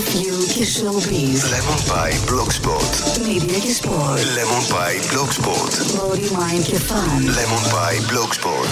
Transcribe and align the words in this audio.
of 0.00 0.08
You 0.22 0.36
και 0.54 0.64
Showbiz. 0.74 1.40
Lemon 1.54 1.80
Pie 1.90 2.16
Blogspot. 2.28 2.92
Media 3.28 3.58
και 3.64 3.74
Sport. 3.80 4.18
Lemon 4.36 4.64
Pie 4.72 5.00
Blogspot. 5.10 5.72
Body, 5.98 6.28
Mind 6.38 6.62
και 6.64 6.76
Fun. 6.88 7.20
Lemon 7.36 7.64
Pie 7.74 8.00
Blogspot. 8.10 8.70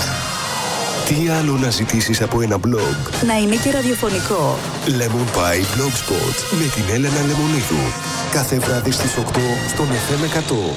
Τι 1.06 1.28
άλλο 1.28 1.56
να 1.56 1.70
ζητήσεις 1.70 2.22
από 2.22 2.40
ένα 2.40 2.56
blog; 2.56 3.24
Να 3.26 3.38
είναι 3.38 3.56
και 3.56 3.70
ραδιοφωνικό. 3.70 4.58
Lemon 4.86 5.36
Pie 5.38 5.62
Blogspot. 5.76 6.36
Με 6.60 6.66
την 6.74 6.94
Έλενα 6.94 7.20
Λεμονίδου. 7.26 7.92
Κάθε 8.32 8.58
βράδυ 8.58 8.90
στις 8.90 9.16
8 9.16 9.38
στον 9.68 9.86
FM 9.86 10.24
100. 10.24 10.76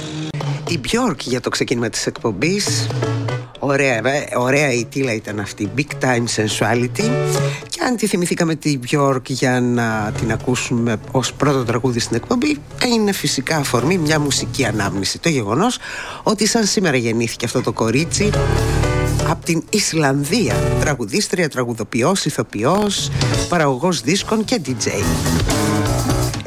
Η 0.67 0.79
Björk 0.83 1.19
για 1.19 1.41
το 1.41 1.49
ξεκίνημα 1.49 1.89
της 1.89 2.05
εκπομπής 2.05 2.87
Ωραία, 3.67 4.07
ε, 4.07 4.27
ωραία 4.35 4.71
η 4.71 4.85
τίλα 4.85 5.13
ήταν 5.13 5.39
αυτή. 5.39 5.71
Big 5.77 6.03
Time 6.03 6.23
Sensuality. 6.35 7.09
Και 7.69 7.81
αν 7.87 7.95
τη 7.95 8.07
θυμηθήκαμε 8.07 8.55
τη 8.55 8.79
Björk 8.87 9.21
για 9.27 9.61
να 9.61 10.11
την 10.17 10.31
ακούσουμε 10.31 10.99
ως 11.11 11.33
πρώτο 11.33 11.63
τραγούδι 11.63 11.99
στην 11.99 12.15
εκπομπή 12.15 12.57
Είναι 12.87 13.11
φυσικά 13.11 13.57
αφορμή 13.57 13.97
μια 13.97 14.19
μουσική 14.19 14.65
ανάμνηση. 14.65 15.19
Το 15.19 15.29
γεγονός 15.29 15.77
ότι 16.23 16.47
σαν 16.47 16.65
σήμερα 16.65 16.97
γεννήθηκε 16.97 17.45
αυτό 17.45 17.61
το 17.61 17.73
κορίτσι 17.73 18.29
από 19.29 19.45
την 19.45 19.63
Ισλανδία. 19.69 20.55
Τραγουδίστρια, 20.79 21.49
τραγουδοποιός, 21.49 22.25
ηθοποιός, 22.25 23.11
παραγωγός 23.49 24.01
δίσκων 24.01 24.43
και 24.43 24.61
DJ 24.65 24.87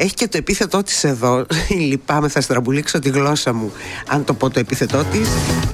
έχει 0.00 0.14
και 0.14 0.28
το 0.28 0.36
επίθετό 0.36 0.82
της 0.82 1.04
εδώ. 1.04 1.46
Λυπάμαι 1.88 2.28
θα 2.28 2.40
στραμπουλήξω 2.40 2.98
τη 2.98 3.08
γλώσσα 3.08 3.52
μου 3.52 3.72
Αν 4.08 4.24
το 4.24 4.34
πω 4.34 4.50
το 4.50 4.60
επίθετό 4.60 5.04
της 5.04 5.28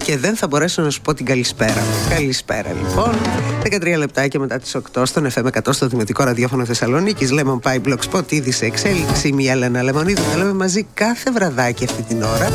Και 0.05 0.17
δεν 0.17 0.37
θα 0.37 0.47
μπορέσω 0.47 0.83
να 0.83 0.91
σου 0.91 1.01
πω 1.01 1.15
την 1.15 1.27
καλησπέρα 1.27 1.83
Καλησπέρα 2.09 2.73
λοιπόν. 2.73 3.15
13 3.63 3.99
λεπτάκια 3.99 4.41
μετά 4.41 4.59
τις 4.59 4.77
8 4.95 5.03
Στον 5.07 5.31
FM 5.35 5.45
100 5.45 5.59
στο 5.71 5.87
Δημοτικό 5.87 6.25
Ραδιόφωνο 6.25 6.65
Θεσσαλονίκης. 6.65 7.31
Lemon 7.33 7.59
Pie 7.63 7.81
Blogspot 7.87 8.33
ήδη 8.33 8.51
σε 8.51 8.65
εξέλιξη 8.65 9.33
Μια 9.33 9.53
Έλενα 9.53 9.83
Λεμονίδου. 9.83 10.23
Τα 10.31 10.37
λέμε 10.37 10.53
μαζί 10.53 10.87
κάθε 10.95 11.31
βραδάκι 11.31 11.85
αυτή 11.85 12.03
την 12.03 12.23
ώρα 12.23 12.53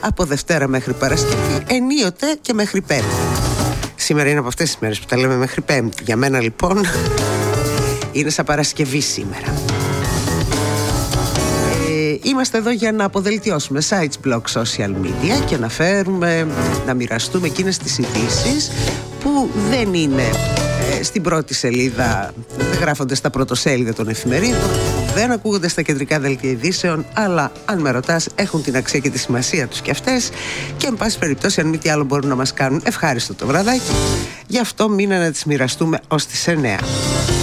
Από 0.00 0.24
Δευτέρα 0.24 0.68
μέχρι 0.68 0.92
Παρασκευή 0.92 1.62
Ενίοτε 1.66 2.38
και 2.40 2.52
μέχρι 2.52 2.80
Πέμπτη. 2.80 3.06
Σήμερα 3.94 4.28
είναι 4.28 4.38
από 4.38 4.48
αυτές 4.48 4.66
τις 4.66 4.78
μέρες 4.80 4.98
που 4.98 5.06
τα 5.06 5.16
λέμε 5.16 5.36
μέχρι 5.36 5.60
Πέμπτη. 5.60 6.02
Για 6.04 6.16
μένα 6.16 6.40
λοιπόν 6.40 6.80
είναι 8.12 8.30
σαν 8.30 8.44
Παρασκευή 8.44 9.00
σήμερα 9.00 9.54
είμαστε 12.22 12.58
εδώ 12.58 12.70
για 12.70 12.92
να 12.92 13.04
αποδελτιώσουμε 13.04 13.82
sites, 13.88 14.28
blog, 14.28 14.40
social 14.52 14.90
media 14.90 15.44
και 15.46 15.56
να 15.56 15.68
φέρουμε, 15.68 16.46
να 16.86 16.94
μοιραστούμε 16.94 17.46
εκείνες 17.46 17.78
τις 17.78 17.98
ειδήσεις 17.98 18.70
που 19.20 19.48
δεν 19.70 19.94
είναι 19.94 20.22
ε, 20.98 21.02
στην 21.02 21.22
πρώτη 21.22 21.54
σελίδα, 21.54 22.32
δεν 22.56 22.80
γράφονται 22.80 23.14
στα 23.14 23.30
πρωτοσέλιδα 23.30 23.92
των 23.92 24.08
εφημερίδων, 24.08 24.70
δεν 25.14 25.30
ακούγονται 25.30 25.68
στα 25.68 25.82
κεντρικά 25.82 26.20
δελτία 26.20 26.50
ειδήσεων, 26.50 27.06
αλλά 27.12 27.52
αν 27.64 27.80
με 27.80 27.90
ρωτάς, 27.90 28.28
έχουν 28.34 28.62
την 28.62 28.76
αξία 28.76 29.00
και 29.00 29.10
τη 29.10 29.18
σημασία 29.18 29.66
τους 29.66 29.80
και 29.80 29.90
αυτές. 29.90 30.30
Και, 30.76 30.86
εν 30.86 30.96
πάση 30.96 31.18
περιπτώσει, 31.18 31.60
αν 31.60 31.66
μη 31.66 31.78
τι 31.78 31.88
άλλο 31.88 32.04
μπορούν 32.04 32.28
να 32.28 32.34
μας 32.34 32.52
κάνουν 32.52 32.80
ευχάριστο 32.84 33.34
το 33.34 33.46
βραδάκι. 33.46 33.92
Γι' 34.46 34.58
αυτό 34.58 34.88
μήνα 34.88 35.18
να 35.18 35.30
τις 35.30 35.44
μοιραστούμε 35.44 36.00
ως 36.08 36.26
τις 36.26 36.48
9. 36.48 37.35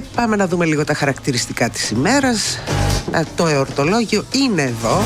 Και 0.00 0.06
πάμε 0.14 0.36
να 0.36 0.46
δούμε 0.46 0.64
λίγο 0.64 0.84
τα 0.84 0.94
χαρακτηριστικά 0.94 1.68
της 1.68 1.90
ημέρας. 1.90 2.58
Το 3.36 3.46
εορτολόγιο 3.46 4.24
είναι 4.32 4.62
εδώ. 4.62 5.04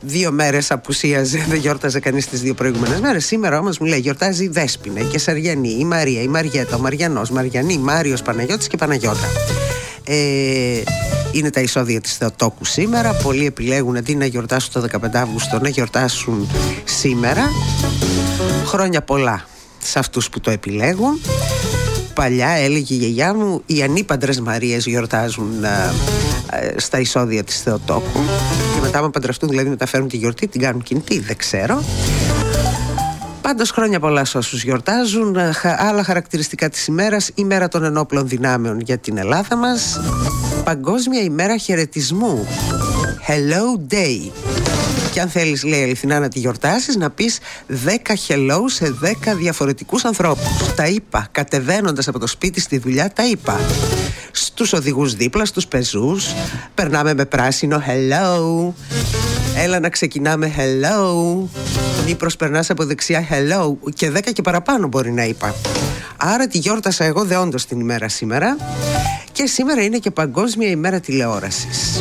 Δύο 0.00 0.32
μέρες 0.32 0.70
απουσίαζε, 0.70 1.44
δεν 1.48 1.58
γιόρταζε 1.58 2.00
κανείς 2.00 2.28
τις 2.28 2.40
δύο 2.40 2.54
προηγούμενες 2.54 3.00
μέρες. 3.00 3.24
Σήμερα 3.26 3.58
όμως 3.58 3.78
μου 3.78 3.86
λέει 3.86 3.98
γιορτάζει 3.98 4.44
η 4.44 4.48
Δέσποινα, 4.48 5.00
η 5.00 5.04
Κεσαριανή, 5.04 5.76
η 5.78 5.84
Μαρία, 5.84 6.22
η 6.22 6.28
Μαριέτα, 6.28 6.76
ο 6.76 6.78
Μαριανός, 6.78 7.30
Μαριανή, 7.30 7.78
Μάριος, 7.78 8.22
Παναγιώτης 8.22 8.66
και 8.66 8.76
Παναγιώτα. 8.76 9.26
Ε, 10.04 10.16
είναι 11.32 11.50
τα 11.50 11.60
εισόδια 11.60 12.00
της 12.00 12.16
Θεοτόκου 12.16 12.64
σήμερα. 12.64 13.12
Πολλοί 13.12 13.46
επιλέγουν 13.46 13.96
αντί 13.96 14.14
να 14.14 14.24
γιορτάσουν 14.24 14.72
το 14.72 14.80
15 14.80 15.20
Αύγουστο 15.20 15.58
να 15.60 15.68
γιορτάσουν 15.68 16.48
σήμερα. 16.84 17.50
Χρόνια 18.66 19.02
πολλά 19.02 19.46
σε 19.78 19.98
αυτούς 19.98 20.28
που 20.28 20.40
το 20.40 20.50
επιλέγουν 20.50 21.20
παλιά 22.14 22.48
έλεγε 22.48 22.94
η 22.94 22.96
γιαγιά 22.96 23.34
μου 23.34 23.62
οι 23.66 23.82
ανήπαντρες 23.82 24.40
Μαρίες 24.40 24.86
γιορτάζουν 24.86 25.64
ε, 25.64 25.68
ε, 26.50 26.74
στα 26.78 26.98
εισόδια 26.98 27.44
της 27.44 27.60
Θεοτόκου. 27.60 28.20
Και 28.74 28.80
μετά 28.80 28.98
άμα 28.98 29.10
παντρευτούν 29.10 29.48
δηλαδή 29.48 29.68
μεταφέρουν 29.68 30.08
τη 30.08 30.16
γιορτή 30.16 30.48
την 30.48 30.60
κάνουν 30.60 30.82
κινητή 30.82 31.18
δεν 31.18 31.36
ξέρω. 31.36 31.82
Πάντως 33.42 33.70
χρόνια 33.70 34.00
πολλά 34.00 34.24
σε 34.24 34.38
όσους 34.38 34.64
γιορτάζουν. 34.64 35.36
Ε, 35.36 35.52
Άλλα 35.78 36.04
χαρακτηριστικά 36.04 36.68
της 36.68 36.86
ημέρας. 36.86 37.30
Η 37.34 37.44
μέρα 37.44 37.68
των 37.68 37.84
ενόπλων 37.84 38.28
δυνάμεων 38.28 38.80
για 38.80 38.98
την 38.98 39.16
Ελλάδα 39.16 39.56
μας. 39.56 40.00
Παγκόσμια 40.64 41.20
ημέρα 41.20 41.56
χαιρετισμού. 41.56 42.46
Hello 43.28 43.92
Day 43.94 44.51
και 45.12 45.20
αν 45.20 45.28
θέλεις, 45.28 45.64
λέει 45.64 45.82
αληθινά 45.82 46.18
να 46.18 46.28
τη 46.28 46.38
γιορτάσεις, 46.38 46.96
να 46.96 47.10
πεις 47.10 47.38
10 47.66 48.14
hello 48.28 48.58
σε 48.66 48.94
10 49.00 49.34
διαφορετικούς 49.36 50.04
ανθρώπους. 50.04 50.74
Τα 50.76 50.86
είπα. 50.86 51.28
Κατεβαίνοντας 51.32 52.08
από 52.08 52.18
το 52.18 52.26
σπίτι 52.26 52.60
στη 52.60 52.78
δουλειά, 52.78 53.12
τα 53.12 53.26
είπα. 53.26 53.60
Στους 54.30 54.72
οδηγούς 54.72 55.14
δίπλα, 55.14 55.44
στους 55.44 55.66
πεζούς. 55.66 56.26
Περνάμε 56.74 57.14
με 57.14 57.24
πράσινο 57.24 57.82
hello. 57.86 58.72
Έλα 59.56 59.80
να 59.80 59.88
ξεκινάμε 59.88 60.52
hello. 60.56 61.48
Ή 62.06 62.14
προσπερνάς 62.14 62.70
από 62.70 62.84
δεξιά 62.84 63.26
hello. 63.30 63.90
Και 63.94 64.10
10 64.10 64.32
και 64.32 64.42
παραπάνω 64.42 64.86
μπορεί 64.86 65.12
να 65.12 65.24
είπα. 65.24 65.54
Άρα 66.16 66.46
τη 66.46 66.58
γιόρτασα 66.58 67.04
εγώ 67.04 67.24
δεόντως 67.24 67.66
την 67.66 67.80
ημέρα 67.80 68.08
σήμερα. 68.08 68.56
Και 69.32 69.46
σήμερα 69.46 69.82
είναι 69.82 69.98
και 69.98 70.10
Παγκόσμια 70.10 70.68
ημέρα 70.68 71.00
τηλεόρασης. 71.00 72.00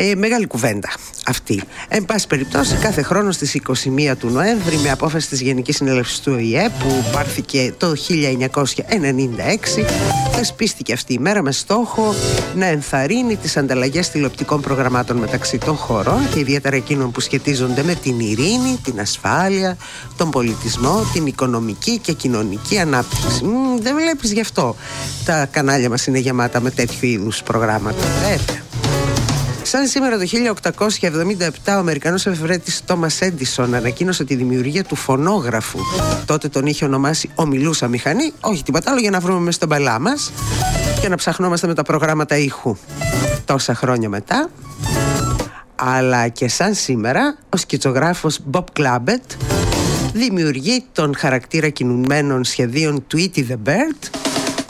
Ε, 0.00 0.14
μεγάλη 0.14 0.46
κουβέντα 0.46 0.88
αυτή. 1.26 1.62
Εν 1.88 2.04
πάση 2.04 2.26
περιπτώσει, 2.26 2.74
κάθε 2.74 3.02
χρόνο 3.02 3.32
στις 3.32 3.54
21 3.54 4.16
του 4.18 4.28
Νοέμβρη, 4.28 4.76
με 4.76 4.90
απόφαση 4.90 5.28
της 5.28 5.40
Γενικής 5.40 5.76
Συνέλευσης 5.76 6.20
του 6.20 6.32
ΟΗΕ, 6.36 6.68
που 6.78 7.04
πάρθηκε 7.12 7.74
το 7.76 7.94
1996, 7.96 9.84
θεσπίστηκε 10.32 10.92
αυτή 10.92 11.12
η 11.12 11.18
μέρα 11.18 11.42
με 11.42 11.52
στόχο 11.52 12.14
να 12.54 12.66
ενθαρρύνει 12.66 13.36
τις 13.36 13.56
ανταλλαγές 13.56 14.10
τηλεοπτικών 14.10 14.60
προγραμμάτων 14.60 15.16
μεταξύ 15.16 15.58
των 15.58 15.76
χωρών 15.76 16.28
και 16.34 16.38
ιδιαίτερα 16.38 16.76
εκείνων 16.76 17.10
που 17.10 17.20
σχετίζονται 17.20 17.82
με 17.82 17.94
την 17.94 18.20
ειρήνη, 18.20 18.78
την 18.84 19.00
ασφάλεια, 19.00 19.76
τον 20.16 20.30
πολιτισμό, 20.30 21.06
την 21.12 21.26
οικονομική 21.26 21.98
και 21.98 22.12
κοινωνική 22.12 22.78
ανάπτυξη. 22.78 23.44
Μ, 23.44 23.80
δεν 23.80 23.94
βλέπεις 23.94 24.32
γι' 24.32 24.40
αυτό 24.40 24.76
τα 25.24 25.46
κανάλια 25.50 25.88
μας 25.88 26.06
είναι 26.06 26.18
γεμάτα 26.18 26.60
με 26.60 26.70
τέτοιου 26.70 27.06
είδους 27.06 27.42
προγράμματα. 27.42 28.04
Βέβαια. 28.20 28.67
Σαν 29.70 29.86
σήμερα 29.86 30.18
το 30.18 30.24
1877 31.00 31.48
ο 31.68 31.70
Αμερικανός 31.70 32.26
εφευρέτης 32.26 32.84
Τόμας 32.84 33.20
Έντισον 33.20 33.74
ανακοίνωσε 33.74 34.24
τη 34.24 34.34
δημιουργία 34.34 34.84
του 34.84 34.94
φωνόγραφου. 34.94 35.78
Τότε 36.26 36.48
τον 36.48 36.66
είχε 36.66 36.84
ονομάσει 36.84 37.30
ομιλούσα 37.34 37.88
μηχανή, 37.88 38.32
όχι 38.40 38.62
τίποτα 38.62 38.90
άλλο 38.90 39.00
για 39.00 39.10
να 39.10 39.20
βρούμε 39.20 39.38
μέσα 39.38 39.52
στον 39.52 39.68
παλά 39.68 39.98
μας 39.98 40.32
και 41.00 41.08
να 41.08 41.16
ψαχνόμαστε 41.16 41.66
με 41.66 41.74
τα 41.74 41.82
προγράμματα 41.82 42.36
ήχου. 42.36 42.76
Τόσα 43.44 43.74
χρόνια 43.74 44.08
μετά, 44.08 44.50
αλλά 45.74 46.28
και 46.28 46.48
σαν 46.48 46.74
σήμερα, 46.74 47.38
ο 47.48 47.56
σκητσογράφος 47.56 48.40
Bob 48.50 48.64
Clabbett 48.78 49.36
δημιουργεί 50.12 50.84
τον 50.92 51.16
χαρακτήρα 51.16 51.68
κινουμένων 51.68 52.44
σχεδίων 52.44 53.06
Tweety 53.14 53.38
the 53.48 53.68
Bird, 53.68 54.20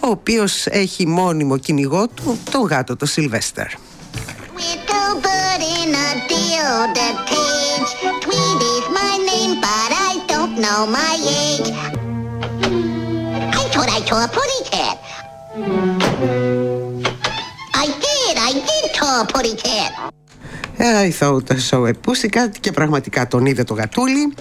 ο 0.00 0.08
οποίος 0.08 0.66
έχει 0.66 1.06
μόνιμο 1.06 1.56
κυνηγό 1.56 2.08
του 2.08 2.38
τον 2.50 2.62
γάτο, 2.62 2.96
το 2.96 3.06
Sylvester. 3.16 3.87
In 5.88 5.94
a 5.94 6.08
deodorant 6.30 7.18
page. 7.32 7.90
Tweety's 8.24 8.86
my 9.00 9.14
name, 9.30 9.54
but 9.64 9.90
I 10.08 10.12
don't 10.32 10.54
know 10.64 10.80
my 11.00 11.14
age. 11.44 11.70
I 13.60 13.64
thought 13.72 13.90
I 13.98 14.00
saw 14.08 14.18
a 14.26 14.30
putty 14.36 14.60
cat. 14.70 14.96
I 17.84 17.86
did, 18.04 18.34
I 18.48 18.52
did 18.68 18.84
saw 18.96 19.22
a 19.22 19.26
putty 19.34 19.54
cat. 19.66 19.92
I 21.06 21.10
thought 21.10 21.50
I 21.50 21.58
saw 21.58 21.86
a 21.86 21.94
pussycat 22.06 22.50
και 22.60 22.72
πραγματικά 22.72 23.28
τον 23.28 23.46
είδε 23.46 23.64
το 23.64 23.74
γατούλι 23.74 24.34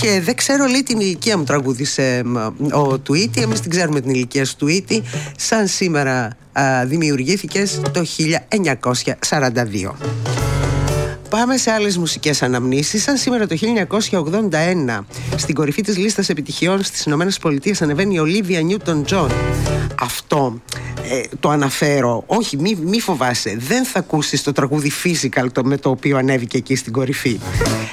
και 0.00 0.20
δεν 0.20 0.34
ξέρω 0.36 0.66
λέει 0.66 0.82
την 0.82 1.00
ηλικία 1.00 1.38
μου 1.38 1.44
τραγούδησε 1.44 2.22
ο 2.72 2.98
Τουίτη 2.98 3.42
εμείς 3.42 3.60
την 3.60 3.70
ξέρουμε 3.70 4.00
την 4.00 4.10
ηλικία 4.10 4.44
του 4.44 4.54
Τουίτη 4.58 5.02
σαν 5.36 5.66
σήμερα 5.66 6.36
α, 6.52 6.84
δημιουργήθηκες 6.86 7.80
το 7.92 8.04
1942 9.28 10.33
πάμε 11.34 11.56
σε 11.56 11.70
άλλες 11.70 11.98
μουσικές 11.98 12.42
αναμνήσεις. 12.42 13.02
Σαν 13.02 13.16
σήμερα 13.16 13.46
το 13.46 13.56
1981, 13.56 15.04
στην 15.36 15.54
κορυφή 15.54 15.82
της 15.82 15.96
λίστας 15.96 16.28
επιτυχιών 16.28 16.82
στις 16.82 17.04
Ηνωμένες 17.04 17.38
Πολιτείες 17.38 17.82
ανεβαίνει 17.82 18.14
η 18.14 18.18
Ολίβια 18.18 18.60
Νιούτον 18.60 19.04
Τζον. 19.04 19.30
Αυτό 20.00 20.60
ε, 21.10 21.20
το 21.40 21.48
αναφέρω. 21.48 22.24
Όχι, 22.26 22.56
μη, 22.56 22.78
μη 22.82 23.00
φοβάσαι. 23.00 23.56
Δεν 23.58 23.84
θα 23.84 23.98
ακούσεις 23.98 24.42
το 24.42 24.52
τραγούδι 24.52 24.90
Physical 25.04 25.46
το, 25.52 25.64
με 25.64 25.76
το 25.76 25.90
οποίο 25.90 26.16
ανέβηκε 26.16 26.56
εκεί 26.56 26.76
στην 26.76 26.92
κορυφή. 26.92 27.40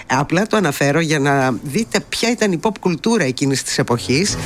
Απλά 0.08 0.48
το 0.48 0.58
αναφέρω 0.58 1.00
για 1.00 1.20
να 1.20 1.52
δείτε 1.64 2.00
ποια 2.10 2.32
ήταν 2.32 2.52
η 2.52 2.60
pop 2.64 2.78
κουλτούρα 2.80 3.24
εκείνης 3.24 3.64
της 3.64 3.78
εποχής 3.78 4.38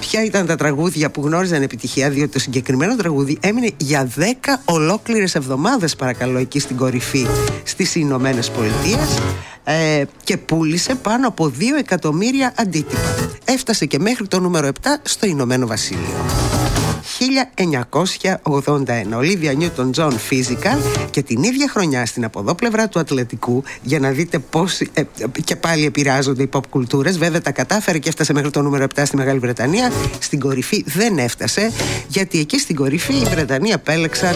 ποια 0.00 0.24
ήταν 0.24 0.46
τα 0.46 0.56
τραγούδια 0.56 1.10
που 1.10 1.20
γνώριζαν 1.26 1.62
επιτυχία, 1.62 2.10
διότι 2.10 2.32
το 2.32 2.38
συγκεκριμένο 2.38 2.96
τραγούδι 2.96 3.38
έμεινε 3.40 3.70
για 3.76 4.10
10 4.16 4.22
ολόκληρες 4.64 5.34
εβδομάδες, 5.34 5.96
παρακαλώ, 5.96 6.38
εκεί 6.38 6.58
στην 6.58 6.76
κορυφή 6.76 7.26
στις 7.62 7.94
Ηνωμένες 7.94 8.50
Πολιτείες 8.50 9.18
ε, 9.64 10.04
και 10.24 10.36
πούλησε 10.36 10.94
πάνω 10.94 11.28
από 11.28 11.52
2 11.58 11.62
εκατομμύρια 11.78 12.52
αντίτυπα. 12.56 13.30
Έφτασε 13.44 13.86
και 13.86 13.98
μέχρι 13.98 14.26
το 14.26 14.40
νούμερο 14.40 14.68
7 14.68 14.86
στο 15.02 15.26
Ηνωμένο 15.26 15.66
Βασίλειο. 15.66 16.59
1981 17.00 19.16
Ολίβια 19.16 19.52
Νιούτον 19.52 19.92
Τζον 19.92 20.18
Physical 20.30 20.78
και 21.10 21.22
την 21.22 21.42
ίδια 21.42 21.68
χρονιά 21.68 22.06
στην 22.06 22.24
αποδόπλευρα 22.24 22.88
του 22.88 22.98
Ατλαντικού 22.98 23.62
για 23.82 23.98
να 23.98 24.10
δείτε 24.10 24.38
πώς 24.38 24.80
ε, 24.80 25.02
και 25.44 25.56
πάλι 25.56 25.84
επηρεάζονται 25.84 26.42
οι 26.42 26.48
pop 26.52 26.66
κουλτούρες. 26.70 27.18
Βέβαια 27.18 27.40
τα 27.40 27.50
κατάφερε 27.50 27.98
και 27.98 28.08
έφτασε 28.08 28.32
μέχρι 28.32 28.50
το 28.50 28.62
νούμερο 28.62 28.86
7 28.94 29.02
στη 29.04 29.16
Μεγάλη 29.16 29.38
Βρετανία. 29.38 29.92
Στην 30.18 30.40
κορυφή 30.40 30.84
δεν 30.86 31.18
έφτασε 31.18 31.72
γιατί 32.08 32.38
εκεί 32.38 32.58
στην 32.58 32.76
κορυφή 32.76 33.14
η 33.14 33.24
Βρετανία 33.24 33.74
απέλεξαν 33.74 34.34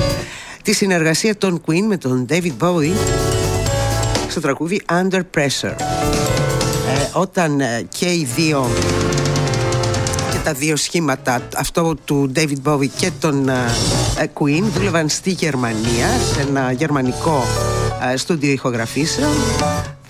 τη 0.62 0.74
συνεργασία 0.74 1.36
των 1.36 1.62
Queen 1.66 1.84
με 1.88 1.96
τον 1.96 2.26
David 2.30 2.52
Bowie 2.60 2.92
στο 4.28 4.40
τραγούδι 4.40 4.82
Under 4.90 5.20
Pressure. 5.36 5.74
Ε, 6.88 7.08
όταν 7.12 7.60
ε, 7.60 7.86
και 7.88 8.06
οι 8.06 8.28
δύο 8.36 8.70
τα 10.44 10.52
δύο 10.52 10.76
σχήματα 10.76 11.48
αυτό 11.56 11.94
του 12.04 12.32
David 12.36 12.62
Bowie 12.64 12.88
και 12.96 13.10
τον 13.20 13.48
uh, 13.48 14.22
Queen 14.22 14.62
δούλευαν 14.74 15.08
στη 15.08 15.30
Γερμανία 15.30 16.08
σε 16.32 16.40
ένα 16.40 16.72
γερμανικό 16.72 17.42
uh, 17.42 18.14
στούντιο 18.16 18.50
ηχογραφήσεων. 18.50 19.32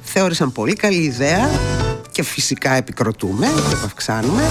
Θεώρησαν 0.03 0.53
πολύ 0.53 0.73
καλή 0.73 1.03
ιδέα 1.03 1.51
και 2.13 2.23
φυσικά 2.23 2.73
επικροτούμε 2.73 3.47
και 3.47 3.77
αυξάνουμε 3.85 4.43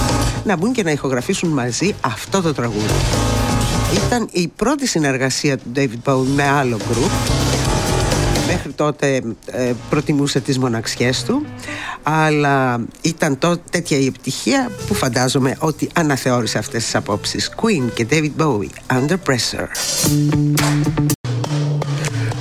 να 0.43 0.55
μπουν 0.55 0.71
και 0.71 0.83
να 0.83 0.91
ηχογραφήσουν 0.91 1.49
μαζί 1.49 1.95
αυτό 2.01 2.41
το 2.41 2.53
τραγούδι. 2.53 2.93
Ήταν 4.05 4.29
η 4.31 4.47
πρώτη 4.47 4.87
συνεργασία 4.87 5.57
του 5.57 5.71
David 5.75 6.09
Bowie 6.09 6.27
με 6.35 6.43
άλλο 6.43 6.77
group 6.77 7.11
μέχρι 8.63 8.77
τότε 8.77 9.21
ε, 9.45 9.73
προτιμούσε 9.89 10.39
τις 10.39 10.57
μοναξιές 10.59 11.23
του 11.23 11.45
αλλά 12.03 12.85
ήταν 13.01 13.37
τότε 13.37 13.61
τέτοια 13.69 13.97
η 13.97 14.05
επιτυχία 14.05 14.71
που 14.87 14.93
φαντάζομαι 14.93 15.55
ότι 15.59 15.89
αναθεώρησε 15.93 16.57
αυτές 16.57 16.83
τις 16.83 16.95
απόψεις 16.95 17.51
Queen 17.61 17.91
και 17.93 18.07
David 18.09 18.31
Bowie 18.37 18.97
Under 18.97 19.15
Pressure 19.27 19.67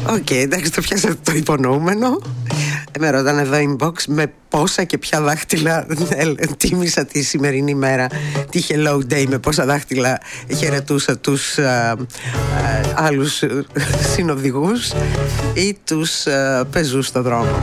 OK, 0.07 0.17
okay, 0.17 0.35
εντάξει, 0.35 0.73
το 0.73 0.81
πιάσατε 0.81 1.17
το 1.23 1.33
υπονοούμενο. 1.33 2.19
Με 2.99 3.11
ρωτάνε 3.11 3.41
εδώ 3.41 3.57
inbox 3.57 3.93
με 4.07 4.33
πόσα 4.49 4.85
και 4.85 4.99
ποια 4.99 5.21
δάχτυλα 5.21 5.87
τίμησα 6.57 7.05
τη 7.05 7.23
σημερινή 7.23 7.75
μέρα 7.75 8.07
τη 8.51 8.63
Hello 8.69 8.99
Day, 9.13 9.25
με 9.29 9.39
πόσα 9.39 9.65
δάχτυλα 9.65 10.21
χαιρετούσα 10.57 11.19
τους 11.19 11.59
α, 11.59 11.91
α, 11.91 11.97
άλλους 12.95 13.43
συνοδηγούς 14.15 14.93
ή 15.55 15.79
τους 15.85 16.27
α, 16.27 16.65
πεζούς 16.71 17.07
στο 17.07 17.23
δρόμο. 17.23 17.61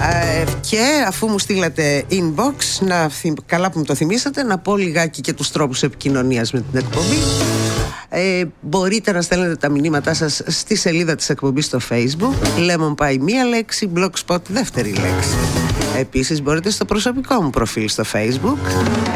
Ε, 0.00 0.44
και 0.60 1.04
αφού 1.06 1.26
μου 1.26 1.38
στείλατε 1.38 2.04
inbox, 2.10 2.86
να, 2.86 3.10
καλά 3.46 3.70
που 3.70 3.78
μου 3.78 3.84
το 3.84 3.94
θυμήσατε, 3.94 4.42
να 4.42 4.58
πω 4.58 4.76
λιγάκι 4.76 5.20
και 5.20 5.32
τους 5.32 5.50
τρόπους 5.50 5.82
επικοινωνίας 5.82 6.52
με 6.52 6.64
την 6.70 6.78
εκπομπή. 6.78 7.16
Ε, 8.18 8.44
μπορείτε 8.60 9.12
να 9.12 9.22
στέλνετε 9.22 9.56
τα 9.56 9.68
μηνύματά 9.68 10.14
σας 10.14 10.42
στη 10.46 10.76
σελίδα 10.76 11.14
της 11.14 11.28
εκπομπής 11.28 11.64
στο 11.64 11.78
facebook 11.88 12.32
Lemon 12.68 12.94
Pie 12.94 13.16
μία 13.20 13.44
λέξη, 13.44 13.90
Blogspot 13.96 14.38
δεύτερη 14.48 14.88
λέξη. 14.88 15.36
Επίσης 15.98 16.42
μπορείτε 16.42 16.70
στο 16.70 16.84
προσωπικό 16.84 17.42
μου 17.42 17.50
προφίλ 17.50 17.88
στο 17.88 18.02
facebook 18.12 18.56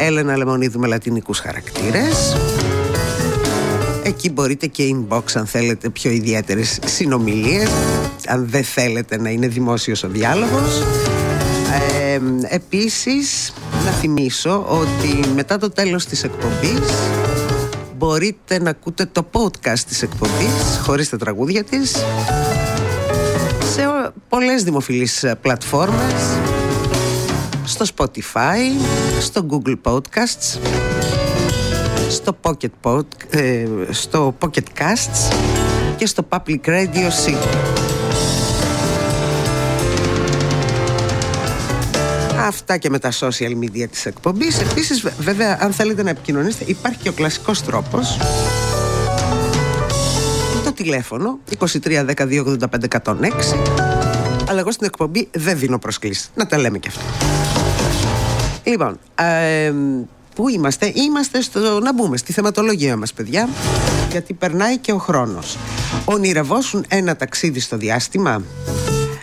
Έλενα 0.01 0.37
Λεμονίδου 0.37 0.79
με 0.79 0.87
λατινικούς 0.87 1.39
χαρακτήρες. 1.39 2.37
Εκεί 4.03 4.31
μπορείτε 4.31 4.67
και 4.67 4.95
inbox 4.95 5.23
αν 5.35 5.47
θέλετε 5.47 5.89
πιο 5.89 6.11
ιδιαίτερες 6.11 6.79
συνομιλίες 6.85 7.71
Αν 8.27 8.47
δεν 8.51 8.65
θέλετε 8.65 9.19
να 9.19 9.31
είναι 9.31 9.49
δημόσιος 9.49 10.03
ο 10.03 10.09
διάλογος. 10.09 10.83
Ε, 12.13 12.21
Επίσης 12.49 13.53
να 13.85 13.91
θυμίσω 13.91 14.65
ότι 14.69 15.29
μετά 15.35 15.59
το 15.59 15.71
τέλος 15.71 16.07
της 16.07 16.25
εκπομπής 16.25 16.81
μπορείτε 18.01 18.59
να 18.59 18.71
ακούτε 18.71 19.07
το 19.07 19.27
podcast 19.33 19.79
της 19.79 20.03
εκπομπής 20.03 20.81
χωρίς 20.83 21.09
τα 21.09 21.17
τραγούδια 21.17 21.65
της 21.65 21.93
σε 23.73 24.13
πολλές 24.29 24.63
δημοφιλείς 24.63 25.23
ε, 25.23 25.35
πλατφόρμες 25.35 26.39
στο 27.65 27.85
Spotify, 27.97 28.59
στο 29.21 29.47
Google 29.51 29.77
Podcasts 29.83 30.59
στο 32.09 32.37
Pocket, 32.43 32.71
Pod, 32.83 33.05
ε, 33.31 33.67
στο 33.91 34.35
Pocket 34.41 34.65
Casts 34.79 35.35
και 35.97 36.07
στο 36.07 36.27
Public 36.31 36.65
Radio 36.67 37.09
City. 37.27 37.80
Αυτά 42.51 42.77
και 42.77 42.91
με 42.91 42.99
τα 42.99 43.13
social 43.13 43.53
media 43.63 43.87
της 43.91 44.07
εκπομπής. 44.07 44.61
Επίσης, 44.61 45.07
βέβαια, 45.19 45.59
αν 45.61 45.73
θέλετε 45.73 46.03
να 46.03 46.11
επικοινωνήσετε, 46.11 46.65
υπάρχει 46.67 46.99
και 46.99 47.09
ο 47.09 47.13
κλασικός 47.13 47.63
τρόπος. 47.63 48.17
Το 50.65 50.73
τηλέφωνο 50.73 51.39
23 51.59 52.05
12 52.05 52.15
85 52.17 52.89
106. 52.89 53.15
Αλλά 54.49 54.61
εγώ 54.61 54.73
στην 54.73 54.87
εκπομπή 54.87 55.29
δεν 55.33 55.59
δίνω 55.59 55.79
προσκλήσεις. 55.79 56.31
Να 56.35 56.47
τα 56.47 56.59
λέμε 56.59 56.79
και 56.79 56.89
αυτά. 56.89 57.03
Λοιπόν, 58.65 58.99
ε, 59.15 59.73
πού 60.35 60.49
είμαστε, 60.49 60.93
είμαστε 60.95 61.43
στο 61.43 61.81
να 61.81 61.95
μπούμε 61.95 62.17
στη 62.17 62.33
θεματολογία 62.33 62.97
μας 62.97 63.13
παιδιά 63.13 63.49
γιατί 64.11 64.33
περνάει 64.33 64.79
και 64.79 64.93
ο 64.93 64.99
χρόνος 64.99 65.57
ονειρευόσουν 66.05 66.85
ένα 66.89 67.17
ταξίδι 67.17 67.61
στο 67.61 67.77
διάστημα; 67.77 68.43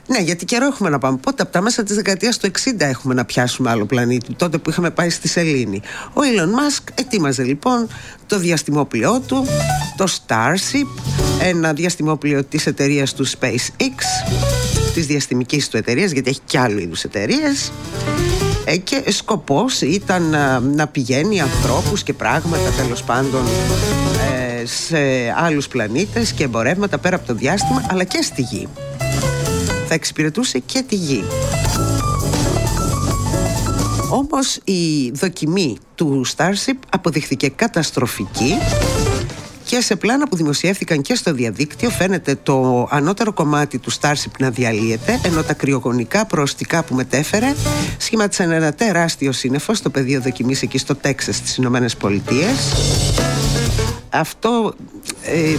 Ναι, 0.07 0.19
γιατί 0.19 0.45
καιρό 0.45 0.65
έχουμε 0.65 0.89
να 0.89 0.99
πάμε. 0.99 1.17
Πότε 1.17 1.41
από 1.41 1.51
τα 1.51 1.61
μέσα 1.61 1.83
της 1.83 1.95
δεκαετίας 1.95 2.37
του 2.37 2.51
60 2.51 2.73
έχουμε 2.77 3.13
να 3.13 3.25
πιάσουμε 3.25 3.69
άλλο 3.69 3.85
πλανήτη, 3.85 4.33
τότε 4.33 4.57
που 4.57 4.69
είχαμε 4.69 4.89
πάει 4.89 5.09
στη 5.09 5.27
Σελήνη. 5.27 5.81
Ο 6.13 6.19
Elon 6.21 6.59
Musk 6.59 6.83
ετοίμαζε 6.95 7.43
λοιπόν 7.43 7.87
το 8.27 8.39
διαστημόπλοιό 8.39 9.19
του, 9.27 9.45
το 9.97 10.05
Starship, 10.07 11.01
ένα 11.41 11.73
διαστημόπλαιο 11.73 12.43
της 12.43 12.65
εταιρείας 12.65 13.13
του 13.13 13.27
SpaceX, 13.27 14.25
της 14.93 15.05
διαστημικής 15.05 15.69
του 15.69 15.77
εταιρείας, 15.77 16.11
γιατί 16.11 16.29
έχει 16.29 16.41
και 16.45 16.59
άλλου 16.59 16.79
είδους 16.79 17.03
εταιρείες. 17.03 17.71
Ε, 18.65 18.77
και 18.77 19.11
σκοπός 19.11 19.81
ήταν 19.81 20.23
να, 20.23 20.59
να 20.59 20.87
πηγαίνει 20.87 21.41
ανθρώπους 21.41 22.03
και 22.03 22.13
πράγματα 22.13 22.69
τέλος 22.69 23.03
πάντων 23.03 23.45
ε, 24.61 24.65
σε 24.65 24.97
άλλους 25.37 25.67
πλανήτες 25.67 26.31
και 26.31 26.43
εμπορεύματα 26.43 26.97
πέρα 26.97 27.15
από 27.15 27.27
το 27.27 27.33
διάστημα 27.33 27.85
αλλά 27.89 28.03
και 28.03 28.21
στη 28.21 28.41
Γη 28.41 28.67
θα 29.87 29.93
εξυπηρετούσε 29.93 30.59
και 30.59 30.83
τη 30.87 30.95
γη. 30.95 31.23
Όμως 34.09 34.59
η 34.63 35.11
δοκιμή 35.11 35.77
του 35.95 36.25
Starship 36.35 36.77
αποδειχθήκε 36.89 37.49
καταστροφική 37.49 38.57
και 39.67 39.81
σε 39.81 39.95
πλάνα 39.95 40.27
που 40.27 40.35
δημοσιεύθηκαν 40.35 41.01
και 41.01 41.15
στο 41.15 41.33
διαδίκτυο 41.33 41.89
φαίνεται 41.89 42.37
το 42.43 42.87
ανώτερο 42.91 43.33
κομμάτι 43.33 43.77
του 43.77 43.91
Starship 43.91 44.31
να 44.39 44.49
διαλύεται 44.49 45.19
ενώ 45.23 45.43
τα 45.43 45.53
κρυογονικά 45.53 46.25
προωστικά 46.25 46.83
που 46.83 46.95
μετέφερε 46.95 47.53
σχημάτισαν 47.97 48.51
ένα 48.51 48.73
τεράστιο 48.73 49.31
σύννεφο 49.31 49.73
στο 49.73 49.89
πεδίο 49.89 50.21
δοκιμής 50.21 50.61
εκεί 50.61 50.77
στο 50.77 50.95
Τέξας 50.95 51.35
στις 51.35 51.55
Ηνωμένες 51.55 51.95
Πολιτείες 51.95 52.73
αυτό 54.19 54.73
ε, 55.23 55.55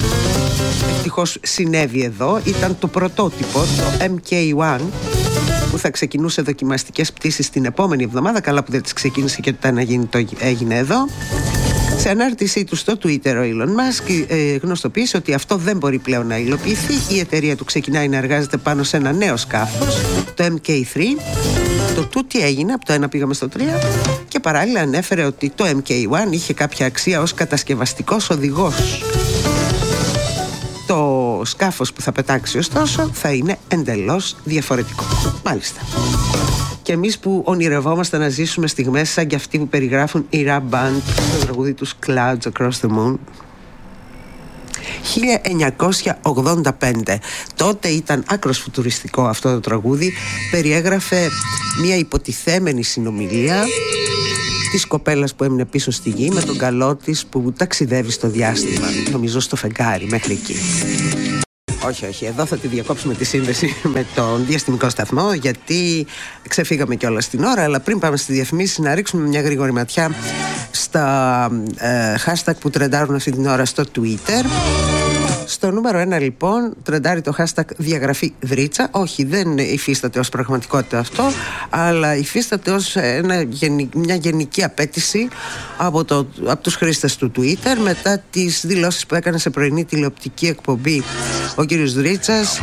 ευτυχώς 0.96 1.38
συνέβη 1.42 2.02
εδώ. 2.02 2.40
Ήταν 2.44 2.76
το 2.78 2.86
πρωτότυπο 2.86 3.60
το 3.60 4.14
MK1 4.14 4.80
που 5.70 5.78
θα 5.78 5.90
ξεκινούσε 5.90 6.42
δοκιμαστικές 6.42 7.12
πτήσεις 7.12 7.50
την 7.50 7.64
επόμενη 7.64 8.02
εβδομάδα. 8.02 8.40
Καλά 8.40 8.64
που 8.64 8.70
δεν 8.70 8.82
τις 8.82 8.92
ξεκίνησε 8.92 9.40
και 9.40 9.50
όταν 9.50 9.78
έγινε, 9.78 10.04
το 10.04 10.24
έγινε 10.38 10.76
εδώ. 10.76 11.08
Σε 11.96 12.10
ανάρτησή 12.10 12.64
του 12.64 12.76
στο 12.76 12.92
Twitter 13.02 13.34
ο 13.34 13.42
Elon 13.42 13.68
Musk 13.68 14.24
ε, 14.28 14.56
γνωστοποίησε 14.56 15.16
ότι 15.16 15.34
αυτό 15.34 15.56
δεν 15.56 15.76
μπορεί 15.76 15.98
πλέον 15.98 16.26
να 16.26 16.38
υλοποιηθεί. 16.38 17.14
Η 17.14 17.18
εταιρεία 17.18 17.56
του 17.56 17.64
ξεκινάει 17.64 18.08
να 18.08 18.16
εργάζεται 18.16 18.56
πάνω 18.56 18.82
σε 18.82 18.96
ένα 18.96 19.12
νέο 19.12 19.36
σκάφος 19.36 19.96
το 20.34 20.44
MK3 20.44 20.98
το 21.98 22.04
του 22.04 22.26
τι 22.26 22.40
έγινε, 22.40 22.72
από 22.72 22.84
το 22.84 23.04
1 23.04 23.10
πήγαμε 23.10 23.34
στο 23.34 23.48
3 23.56 23.60
και 24.28 24.40
παράλληλα 24.40 24.80
ανέφερε 24.80 25.24
ότι 25.24 25.52
το 25.54 25.64
MK1 25.66 26.30
είχε 26.30 26.52
κάποια 26.52 26.86
αξία 26.86 27.20
ως 27.20 27.34
κατασκευαστικός 27.34 28.30
οδηγός. 28.30 29.02
Το 30.86 31.40
σκάφος 31.44 31.92
που 31.92 32.00
θα 32.00 32.12
πετάξει 32.12 32.58
ωστόσο 32.58 33.10
θα 33.12 33.32
είναι 33.32 33.58
εντελώς 33.68 34.36
διαφορετικό. 34.44 35.04
Μάλιστα. 35.44 35.80
Και 36.82 36.92
εμείς 36.92 37.18
που 37.18 37.42
ονειρευόμαστε 37.44 38.18
να 38.18 38.28
ζήσουμε 38.28 38.66
στιγμές 38.66 39.10
σαν 39.10 39.26
και 39.26 39.36
αυτοί 39.36 39.58
που 39.58 39.68
περιγράφουν 39.68 40.26
η 40.30 40.44
Rap 40.48 40.62
Band 40.70 41.02
στο 41.30 41.44
τραγούδι 41.44 41.72
τους 41.72 41.94
Clouds 42.06 42.52
Across 42.52 42.70
the 42.82 42.88
Moon 42.96 43.14
1985 46.22 47.16
τότε 47.54 47.88
ήταν 47.88 48.24
άκρος 48.26 48.58
φουτουριστικό 48.58 49.26
αυτό 49.26 49.52
το 49.52 49.60
τραγούδι 49.60 50.12
περιέγραφε 50.50 51.28
μια 51.80 51.96
υποτιθέμενη 51.96 52.82
συνομιλία 52.82 53.64
της 54.70 54.86
κοπέλας 54.86 55.34
που 55.34 55.44
έμεινε 55.44 55.64
πίσω 55.64 55.90
στη 55.90 56.10
γη 56.10 56.30
με 56.30 56.42
τον 56.42 56.58
καλό 56.58 56.96
της 56.96 57.26
που 57.26 57.52
ταξιδεύει 57.56 58.10
στο 58.10 58.28
διάστημα 58.28 58.86
νομίζω 59.10 59.40
στο 59.40 59.56
φεγγάρι 59.56 60.06
μέχρι 60.10 60.32
εκεί 60.32 60.54
όχι, 61.86 62.06
όχι. 62.06 62.24
Εδώ 62.24 62.46
θα 62.46 62.56
τη 62.56 62.68
διακόψουμε 62.68 63.14
τη 63.14 63.24
σύνδεση 63.24 63.76
με 63.94 64.06
τον 64.14 64.46
διαστημικό 64.46 64.88
σταθμό, 64.88 65.32
γιατί 65.32 66.06
ξεφύγαμε 66.48 66.94
κιόλας 66.94 67.28
την 67.28 67.44
ώρα. 67.44 67.62
Αλλά 67.62 67.80
πριν 67.80 67.98
πάμε 67.98 68.16
στη 68.16 68.32
διαφημίση, 68.32 68.82
να 68.82 68.94
ρίξουμε 68.94 69.28
μια 69.28 69.40
γρήγορη 69.40 69.72
ματιά 69.72 70.14
στα 70.70 71.50
ε, 71.76 72.14
hashtag 72.26 72.54
που 72.60 72.70
τρεντάρουν 72.70 73.14
αυτή 73.14 73.30
την 73.30 73.46
ώρα 73.46 73.64
στο 73.64 73.84
Twitter. 73.94 74.44
Στο 75.50 75.70
νούμερο 75.70 76.02
1 76.16 76.20
λοιπόν 76.20 76.74
τρεντάρει 76.82 77.20
το 77.20 77.34
hashtag 77.38 77.64
διαγραφή 77.76 78.32
δρίτσα. 78.40 78.88
Όχι, 78.90 79.24
δεν 79.24 79.58
υφίσταται 79.58 80.18
ως 80.18 80.28
πραγματικότητα 80.28 80.98
αυτό, 80.98 81.22
αλλά 81.70 82.16
υφίσταται 82.16 82.70
ως 82.70 82.96
ένα, 82.96 83.44
μια 83.94 84.14
γενική 84.14 84.64
απέτηση 84.64 85.28
από, 85.76 86.04
το, 86.04 86.26
από 86.46 86.62
τους 86.62 86.74
χρήστες 86.74 87.16
του 87.16 87.32
Twitter 87.36 87.76
μετά 87.82 88.22
τις 88.30 88.66
δηλώσεις 88.66 89.06
που 89.06 89.14
έκανε 89.14 89.38
σε 89.38 89.50
πρωινή 89.50 89.84
τηλεοπτική 89.84 90.46
εκπομπή 90.46 91.02
ο 91.54 91.64
κύριος 91.64 91.92
Δρίτσας 91.92 92.60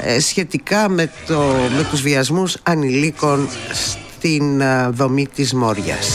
ε, 0.00 0.20
σχετικά 0.20 0.88
με, 0.88 1.10
το, 1.26 1.38
με 1.76 1.86
τους 1.90 2.00
βιασμούς 2.00 2.56
ανηλίκων 2.62 3.48
στην 3.72 4.60
ε, 4.60 4.88
δομή 4.88 5.26
της 5.34 5.52
Μόριας 5.52 6.06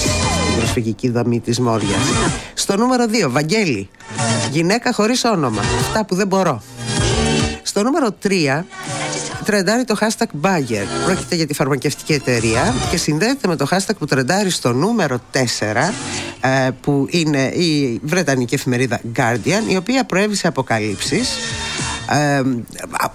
στην 0.49 0.57
προσφυγική 0.57 1.09
δομή 1.09 1.39
της 1.39 1.59
Μόριας 1.59 2.03
στο 2.59 2.77
νούμερο 2.77 3.05
2 3.25 3.29
Βαγγέλη. 3.29 3.89
Γυναίκα 4.51 4.93
χωρίς 4.93 5.23
όνομα. 5.23 5.61
Αυτά 5.79 6.05
που 6.05 6.15
δεν 6.15 6.27
μπορώ. 6.27 6.61
Στο 7.63 7.83
νούμερο 7.83 8.07
3 8.23 8.63
τρεντάρει 9.45 9.83
το 9.83 9.97
hashtag 9.99 10.25
Bayer. 10.41 10.85
Πρόκειται 11.05 11.35
για 11.35 11.47
τη 11.47 11.53
φαρμακευτική 11.53 12.13
εταιρεία 12.13 12.73
και 12.89 12.97
συνδέεται 12.97 13.47
με 13.47 13.55
το 13.55 13.67
hashtag 13.71 13.95
που 13.99 14.05
τρεντάρει 14.05 14.49
στο 14.49 14.73
νούμερο 14.73 15.21
4 15.33 15.37
ε, 16.41 16.69
που 16.81 17.07
είναι 17.09 17.47
η 17.47 17.99
Βρετανική 18.03 18.55
εφημερίδα 18.55 19.01
Guardian 19.15 19.69
η 19.71 19.75
οποία 19.75 20.05
προέβησε 20.05 20.47
αποκαλύψεις 20.47 21.29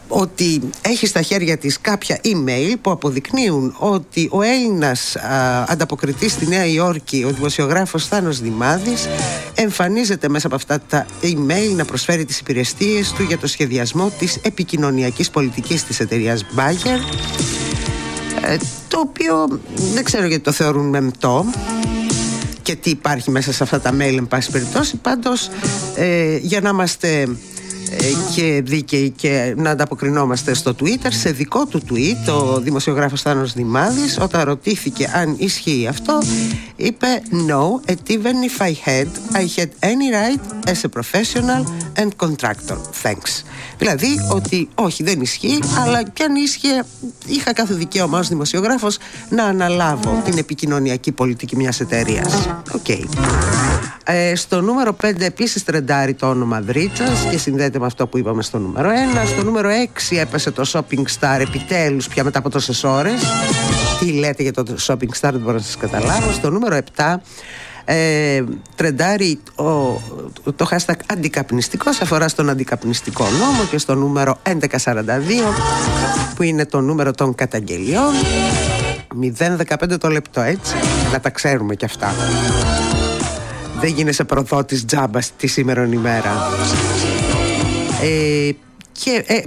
ότι 0.09 0.61
έχει 0.83 1.07
στα 1.07 1.23
χέρια 1.23 1.57
της 1.57 1.81
κάποια 1.81 2.21
email 2.25 2.75
που 2.81 2.91
αποδεικνύουν 2.91 3.75
ότι 3.79 4.29
ο 4.33 4.43
Έλληνας 4.43 5.17
α, 5.17 5.65
ανταποκριτής 5.69 6.33
στη 6.33 6.47
Νέα 6.47 6.67
Υόρκη, 6.67 7.25
ο 7.27 7.31
δημοσιογράφος 7.31 8.07
Θάνος 8.07 8.41
Δημάδης 8.41 9.09
εμφανίζεται 9.55 10.29
μέσα 10.29 10.47
από 10.47 10.57
αυτά 10.57 10.81
τα 10.89 11.07
email 11.23 11.75
να 11.77 11.85
προσφέρει 11.85 12.25
τις 12.25 12.39
υπηρεσίες 12.39 13.13
του 13.13 13.23
για 13.23 13.39
το 13.39 13.47
σχεδιασμό 13.47 14.13
της 14.19 14.39
επικοινωνιακής 14.43 15.31
πολιτικής 15.31 15.85
της 15.85 16.01
εταιρείας 16.01 16.45
Bayer 16.57 16.99
ε, 18.47 18.57
το 18.89 19.01
οποίο 19.01 19.61
δεν 19.95 20.05
ξέρω 20.05 20.27
γιατί 20.27 20.43
το 20.43 20.53
θεωρούν 20.53 20.89
μεμτό 20.89 21.45
και 22.63 22.77
τι 22.77 22.91
υπάρχει 22.91 23.31
μέσα 23.31 23.53
σε 23.53 23.63
αυτά 23.63 23.81
τα 23.81 23.91
mail 23.91 24.17
εν 24.17 24.27
πάση 24.27 24.51
περιπτώσει. 24.51 24.97
Πάντως 24.97 25.51
ε, 25.95 26.37
για 26.37 26.61
να 26.61 26.69
είμαστε 26.69 27.21
ε, 27.21 27.29
και 28.35 28.63
δίκαιοι 28.65 29.11
και 29.11 29.55
να 29.57 29.71
ανταποκρινόμαστε 29.71 30.55
στο 30.55 30.75
Twitter 30.81 31.09
σε 31.09 31.31
δικό 31.31 31.67
του 31.67 31.83
tweet 31.91 32.33
ο 32.33 32.61
δημοσιογράφος 32.61 33.23
Θάνος 33.23 33.53
Δημάδης 33.53 34.19
όταν 34.21 34.43
ρωτήθηκε 34.43 35.11
αν 35.15 35.35
ισχύει 35.39 35.87
αυτό 35.89 36.19
είπε 36.77 37.07
No, 37.49 37.91
and 37.91 37.99
even 38.07 38.37
if 38.51 38.61
I 38.61 38.73
had 38.89 39.09
I 39.33 39.45
had 39.59 39.71
every 39.81 40.09
right 40.21 40.43
as 40.67 40.85
a 40.85 40.89
professional 40.89 41.63
and 42.01 42.09
contractor. 42.17 42.79
Thanks 43.03 43.43
δηλαδή 43.79 44.21
ότι 44.31 44.69
όχι 44.75 45.03
δεν 45.03 45.21
ισχύει 45.21 45.59
αλλά 45.79 46.03
και 46.03 46.23
αν 46.23 46.35
ίσχυε 46.35 46.85
είχα 47.27 47.53
κάθε 47.53 47.75
δικαίωμα 47.75 48.19
ως 48.19 48.29
δημοσιογράφος 48.29 48.99
να 49.29 49.45
αναλάβω 49.45 50.23
την 50.25 50.39
επικοινωνιακή 50.39 51.13
πολιτική 51.13 51.57
μιας 51.57 51.81
εταιρείας. 51.81 52.49
OK. 52.73 52.81
Okay. 52.87 53.05
ε, 54.05 54.35
στο 54.35 54.61
νούμερο 54.61 54.97
5 55.03 55.21
επίσης 55.21 55.65
τρεντάρει 55.65 56.15
το 56.15 56.29
όνομα 56.29 56.61
Δρίτσας 56.61 57.27
και 57.31 57.39
συνδέεται 57.39 57.74
με 57.79 57.87
αυτό 57.87 58.07
που 58.07 58.19
είπαμε 58.19 58.43
στο 58.43 58.59
νούμερο 58.59 58.89
1. 59.25 59.27
Στο 59.27 59.45
νούμερο 59.45 59.69
6 60.11 60.17
έπεσε 60.17 60.51
το 60.51 60.63
Shopping 60.73 61.05
Star 61.21 61.41
επιτέλους 61.41 62.09
πια 62.09 62.25
μετά 62.25 62.39
από 62.39 62.51
τόσες 62.51 62.85
ώρες. 62.85 63.23
Τι 63.99 64.13
λέτε 64.13 64.43
για 64.43 64.53
το 64.53 64.65
Shopping 64.87 65.21
Star 65.21 65.31
δεν 65.31 65.41
μπορώ 65.41 65.57
να 65.57 65.63
σας 65.63 65.77
καταλάβω. 65.77 66.33
Στο 66.33 66.51
νούμερο 66.51 66.79
7 66.97 67.15
ε, 67.85 68.45
τρεντάρει 68.75 69.39
ο, 69.55 69.65
το 70.57 70.69
hashtag 70.71 70.95
αντικαπνιστικός 71.07 72.01
αφορά 72.01 72.29
στον 72.29 72.51
αντικαπνιστικό 72.51 73.25
νόμο 73.25 73.65
και 73.71 73.79
στο 73.79 73.95
νούμερο 73.95 74.39
1142 74.45 74.51
που 76.35 76.43
είναι 76.43 76.67
το 76.67 76.81
νούμερο 76.81 77.11
των 77.11 77.35
καταγγελιών 77.35 78.13
015 79.39 79.99
το 79.99 80.09
λεπτό 80.09 80.41
έτσι 80.41 80.75
να 81.13 81.21
τα 81.21 81.31
ξέρουμε 81.31 81.75
κι 81.75 81.85
αυτά 81.85 82.15
δεν 83.81 83.91
γίνεσαι 83.93 84.25
προδότης 84.25 84.85
τζάμπας 84.85 85.33
τη 85.37 85.47
σήμερον 85.47 85.93
ημέρα 85.93 86.31
ε, 88.05 88.51
και 88.93 89.25
ε, 89.27 89.43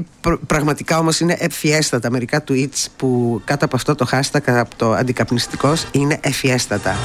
πραγματικά 0.48 0.98
όμως 0.98 1.20
είναι 1.20 1.36
ευφιέστατα 1.40 2.10
μερικά 2.10 2.44
tweets 2.48 2.86
που 2.98 3.42
κάτω 3.46 3.66
από 3.66 3.76
αυτό 3.76 3.96
το 3.96 4.08
hashtag 4.12 4.42
από 4.46 4.76
το 4.76 4.94
αντικαπνιστικός 4.94 5.88
είναι 5.92 6.18
ευφιέστατα 6.22 6.96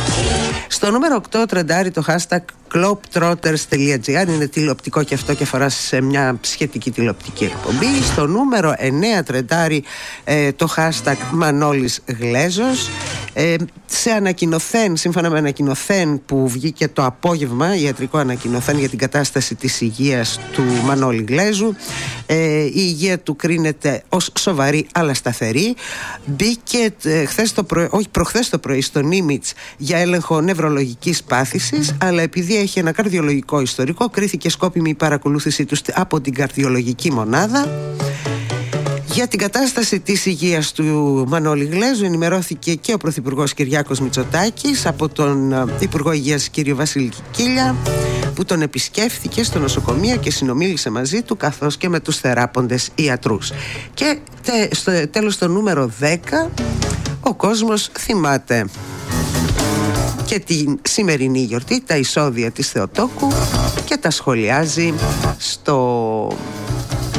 στο 0.68 0.90
νούμερο 0.90 1.21
8 1.32 1.44
τρεντάρει 1.49 1.90
το 1.90 2.04
hashtag 2.06 2.40
globetrotters.gr 2.75 4.29
είναι 4.29 4.47
τηλεοπτικό 4.47 5.02
και 5.02 5.14
αυτό 5.14 5.35
και 5.35 5.43
αφορά 5.43 5.69
σε 5.69 6.00
μια 6.00 6.38
σχετική 6.41 6.91
τηλεοπτική 6.91 7.45
εκπομπή. 7.45 8.02
Στο 8.02 8.26
νούμερο 8.26 8.75
9 9.19 9.25
τρεντάρει 9.25 9.85
ε, 10.25 10.52
το 10.52 10.69
hashtag 10.76 11.17
Μανώλης 11.33 12.00
Γλέζος. 12.19 12.91
Ε, 13.33 13.55
σε 13.87 14.11
ανακοινωθέν, 14.11 14.97
σύμφωνα 14.97 15.31
με 15.31 15.38
ανακοινωθέν 15.38 16.23
που 16.26 16.49
βγήκε 16.49 16.88
το 16.88 17.05
απόγευμα 17.05 17.76
ιατρικό 17.76 18.19
ανακοινωθέν 18.19 18.79
για 18.79 18.88
την 18.88 18.99
κατάσταση 18.99 19.55
της 19.55 19.81
υγείας 19.81 20.41
του 20.52 20.62
Μανώλη 20.85 21.25
Γλέζου 21.29 21.75
ε, 22.26 22.64
η 22.64 22.73
υγεία 22.75 23.19
του 23.19 23.37
κρίνεται 23.37 24.02
ως 24.09 24.33
σοβαρή 24.38 24.87
αλλά 24.93 25.14
σταθερή. 25.14 25.75
Μπήκε 26.26 26.95
ε, 27.02 27.25
χθες 27.25 27.52
το 27.52 27.64
πρωί, 27.64 27.88
όχι 27.91 28.09
προχθές 28.09 28.49
το 28.49 28.59
πρωί 28.59 28.81
στο 28.81 29.00
Νίμιτς 29.00 29.52
για 29.76 29.99
έλεγχο 29.99 30.41
νευρολογικής 30.41 31.23
πάθησης 31.23 31.97
αλλά 32.00 32.23
επειδή 32.23 32.57
έχει 32.62 32.78
ένα 32.78 32.92
καρδιολογικό 32.92 33.61
ιστορικό 33.61 34.09
κρίθηκε 34.09 34.50
σκόπιμη 34.50 34.90
η 34.90 34.95
παρακολούθησή 34.95 35.64
τους 35.64 35.81
από 35.92 36.21
την 36.21 36.35
καρδιολογική 36.35 37.12
μονάδα 37.12 37.69
για 39.12 39.28
την 39.28 39.38
κατάσταση 39.38 40.00
της 40.00 40.26
υγείας 40.26 40.73
του 40.73 40.85
Μανώλη 41.28 41.64
Γλέζου 41.64 42.04
ενημερώθηκε 42.04 42.75
και 42.75 42.92
ο 42.92 42.97
Πρωθυπουργός 42.97 43.54
Κυριάκος 43.54 44.00
Μητσοτάκης 44.00 44.87
από 44.87 45.09
τον 45.09 45.52
ε, 45.52 45.64
Υπουργό 45.78 46.12
Υγείας 46.12 46.49
κύριο 46.49 46.76
Βασίλη 46.76 47.12
Κίλια 47.31 47.76
που 48.35 48.45
τον 48.45 48.62
επισκέφθηκε 48.62 49.45
στο 49.45 49.59
νοσοκομείο 49.59 50.16
και 50.16 50.31
συνομίλησε 50.31 50.90
μαζί 50.90 51.23
του 51.23 51.37
καθώς 51.37 51.76
και 51.76 51.88
με 51.88 52.00
τους 52.00 52.16
θεράποντες 52.16 52.90
ιατρούς. 52.95 53.52
Και 53.95 54.19
τε, 54.42 54.75
στο 54.75 55.09
τέλος 55.09 55.38
το 55.38 55.49
νούμερο 55.49 55.90
10 56.00 56.16
ο 57.21 57.35
κόσμος 57.35 57.90
θυμάται 57.99 58.66
και 60.33 60.39
την 60.39 60.79
σημερινή 60.83 61.39
γιορτή, 61.39 61.83
τα 61.87 61.97
εισόδια 61.97 62.51
της 62.51 62.71
Θεοτόκου 62.71 63.29
και 63.85 63.97
τα 63.97 64.11
σχολιάζει 64.11 64.95
στο 65.39 66.29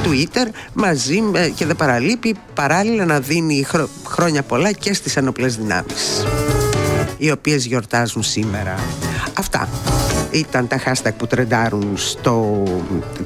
Twitter 0.03 0.47
μαζί 0.73 1.21
με, 1.21 1.53
και 1.55 1.65
δεν 1.65 1.75
παραλείπει 1.75 2.35
παράλληλα 2.53 3.05
να 3.05 3.19
δίνει 3.19 3.65
χρόνια 4.05 4.43
πολλά 4.43 4.71
και 4.71 4.93
στις 4.93 5.15
ενοπλές 5.17 5.55
δυνάμεις 5.55 6.25
οι 7.17 7.31
οποίες 7.31 7.65
γιορτάζουν 7.65 8.23
σήμερα. 8.23 8.75
Αυτά 9.33 9.69
ήταν 10.31 10.67
τα 10.67 10.79
hashtag 10.85 11.11
που 11.17 11.27
τρεντάρουν 11.27 11.93
στο 11.95 12.63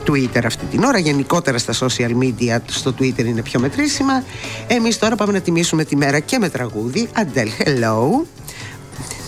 Twitter 0.08 0.42
αυτή 0.46 0.66
την 0.66 0.84
ώρα. 0.84 1.00
Γενικότερα 1.00 1.58
στα 1.58 1.74
social 1.74 2.12
media 2.24 2.58
στο 2.66 2.94
Twitter 3.00 3.26
είναι 3.26 3.42
πιο 3.42 3.60
μετρήσιμα. 3.60 4.24
Εμείς 4.68 5.00
τώρα 5.00 5.16
πάμε 5.16 5.32
να 5.32 5.40
τιμήσουμε 5.40 5.84
τη 5.84 5.96
μέρα 5.96 6.20
και 6.20 6.38
με 6.40 6.50
τραγούδι. 6.50 7.10
Adele, 7.16 7.68
hello. 7.68 8.26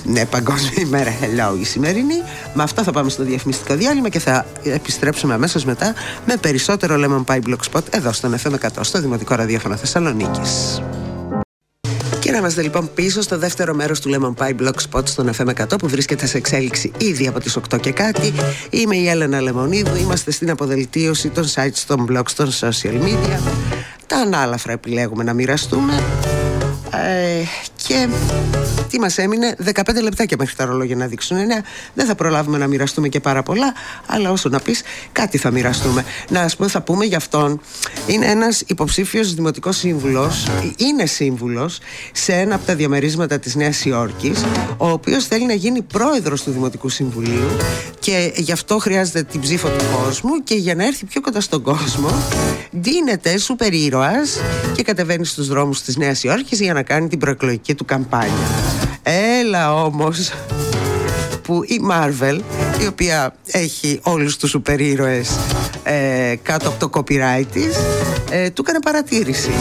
Ναι, 0.03 0.25
παγκόσμια 0.25 0.81
ημέρα 0.81 1.11
hello 1.21 1.59
η 1.59 1.63
σημερινή. 1.65 2.21
Με 2.53 2.63
αυτά 2.63 2.83
θα 2.83 2.91
πάμε 2.91 3.09
στο 3.09 3.23
διαφημιστικό 3.23 3.75
διάλειμμα 3.75 4.09
και 4.09 4.19
θα 4.19 4.45
επιστρέψουμε 4.63 5.33
αμέσως 5.33 5.65
μετά 5.65 5.93
με 6.25 6.35
περισσότερο 6.37 6.95
Lemon 6.97 7.33
Pie 7.33 7.39
Blog 7.41 7.71
Spot 7.71 7.83
εδώ 7.89 8.11
στον 8.11 8.35
FM100 8.43 8.69
στο 8.81 9.01
Δημοτικό 9.01 9.35
Ραδιόφωνο 9.35 9.75
Θεσσαλονίκης. 9.75 10.81
Και 12.19 12.31
να 12.31 12.37
είμαστε 12.37 12.61
λοιπόν 12.61 12.89
πίσω 12.93 13.21
στο 13.21 13.37
δεύτερο 13.37 13.73
μέρος 13.73 13.99
του 13.99 14.09
Lemon 14.13 14.43
Pie 14.43 14.55
Blog 14.61 14.73
Spot 14.91 15.07
στον 15.07 15.29
FM100 15.37 15.79
που 15.79 15.87
βρίσκεται 15.87 16.25
σε 16.25 16.37
εξέλιξη 16.37 16.91
ήδη 16.97 17.27
από 17.27 17.39
τις 17.39 17.57
8 17.71 17.79
και 17.79 17.91
κάτι. 17.91 18.33
Είμαι 18.69 18.95
η 18.95 19.07
Έλενα 19.07 19.41
Λεμονίδου. 19.41 19.95
Είμαστε 19.95 20.31
στην 20.31 20.49
αποδελτίωση 20.49 21.29
των 21.29 21.45
sites, 21.55 21.83
των 21.87 22.07
blogs, 22.11 22.31
των 22.35 22.49
social 22.59 23.01
media. 23.03 23.39
Τα 24.07 24.17
ανάλαφρα 24.17 24.71
επιλέγουμε 24.71 25.23
να 25.23 25.33
μοιραστούμε. 25.33 25.93
Ε, 26.91 27.43
και 27.89 28.07
τι 28.89 28.99
μας 28.99 29.17
έμεινε 29.17 29.55
15 29.73 30.01
λεπτάκια 30.01 30.37
μέχρι 30.39 30.55
τα 30.55 30.65
ρολόγια 30.65 30.95
να 30.95 31.05
δείξουν. 31.05 31.37
9 31.37 31.39
δεν 31.93 32.05
θα 32.05 32.15
προλάβουμε 32.15 32.57
να 32.57 32.67
μοιραστούμε 32.67 33.07
και 33.07 33.19
πάρα 33.19 33.43
πολλά 33.43 33.73
αλλά 34.05 34.31
όσο 34.31 34.49
να 34.49 34.59
πεις 34.59 34.81
κάτι 35.11 35.37
θα 35.37 35.51
μοιραστούμε. 35.51 36.05
Να 36.29 36.41
ας 36.41 36.55
πούμε 36.55 36.69
θα 36.69 36.81
πούμε 36.81 37.05
για 37.05 37.17
αυτόν. 37.17 37.61
Είναι 38.07 38.25
ένας 38.25 38.63
υποψήφιος 38.67 39.33
δημοτικός 39.33 39.77
σύμβουλος 39.77 40.47
είναι 40.77 41.05
σύμβουλος 41.05 41.79
σε 42.11 42.33
ένα 42.33 42.55
από 42.55 42.65
τα 42.65 42.75
διαμερίσματα 42.75 43.39
της 43.39 43.55
Νέας 43.55 43.85
Υόρκης 43.85 44.43
ο 44.77 44.89
οποίος 44.89 45.25
θέλει 45.25 45.45
να 45.45 45.53
γίνει 45.53 45.81
πρόεδρος 45.81 46.43
του 46.43 46.51
Δημοτικού 46.51 46.89
Συμβουλίου 46.89 47.49
και 47.99 48.33
γι' 48.35 48.51
αυτό 48.51 48.77
χρειάζεται 48.77 49.23
την 49.23 49.41
ψήφο 49.41 49.67
του 49.69 49.85
κόσμου 50.03 50.43
και 50.43 50.55
για 50.55 50.75
να 50.75 50.85
έρθει 50.85 51.05
πιο 51.05 51.21
κοντά 51.21 51.41
στον 51.41 51.61
κόσμο 51.61 52.23
ντύνεται 52.79 53.37
σούπερ 53.37 53.73
ήρωας 53.73 54.39
και 54.75 54.83
κατεβαίνει 54.83 55.25
στους 55.25 55.47
δρόμους 55.47 55.81
της 55.81 55.97
Νέας 55.97 56.23
Υόρκης 56.23 56.59
για 56.59 56.73
να 56.73 56.83
κάνει 56.83 57.07
την 57.07 57.19
προεκλογική 57.19 57.75
του 57.79 57.85
καμπάνια. 57.85 58.47
Έλα 59.03 59.83
όμως 59.83 60.31
που 61.41 61.63
η 61.63 61.79
Marvel 61.91 62.39
η 62.81 62.87
οποία 62.87 63.33
έχει 63.45 63.99
όλους 64.03 64.37
τους 64.37 64.49
σούπερ 64.49 64.79
ήρωες 64.79 65.39
ε, 65.83 66.35
κάτω 66.43 66.69
από 66.69 66.89
το 66.89 66.89
copyright 66.99 67.45
της 67.53 67.75
ε, 68.29 68.49
του 68.49 68.61
έκανε 68.61 68.79
παρατήρηση 68.83 69.51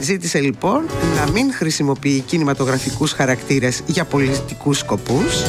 Ζήτησε 0.00 0.40
λοιπόν 0.40 0.86
να 1.16 1.30
μην 1.32 1.52
χρησιμοποιεί 1.52 2.20
κινηματογραφικούς 2.20 3.12
χαρακτήρες 3.12 3.82
για 3.86 4.04
πολιτικούς 4.04 4.78
σκοπούς 4.78 5.42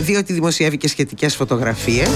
διότι 0.00 0.32
δημοσιεύει 0.32 0.76
και 0.76 0.88
σχετικές 0.88 1.36
φωτογραφίες. 1.36 2.08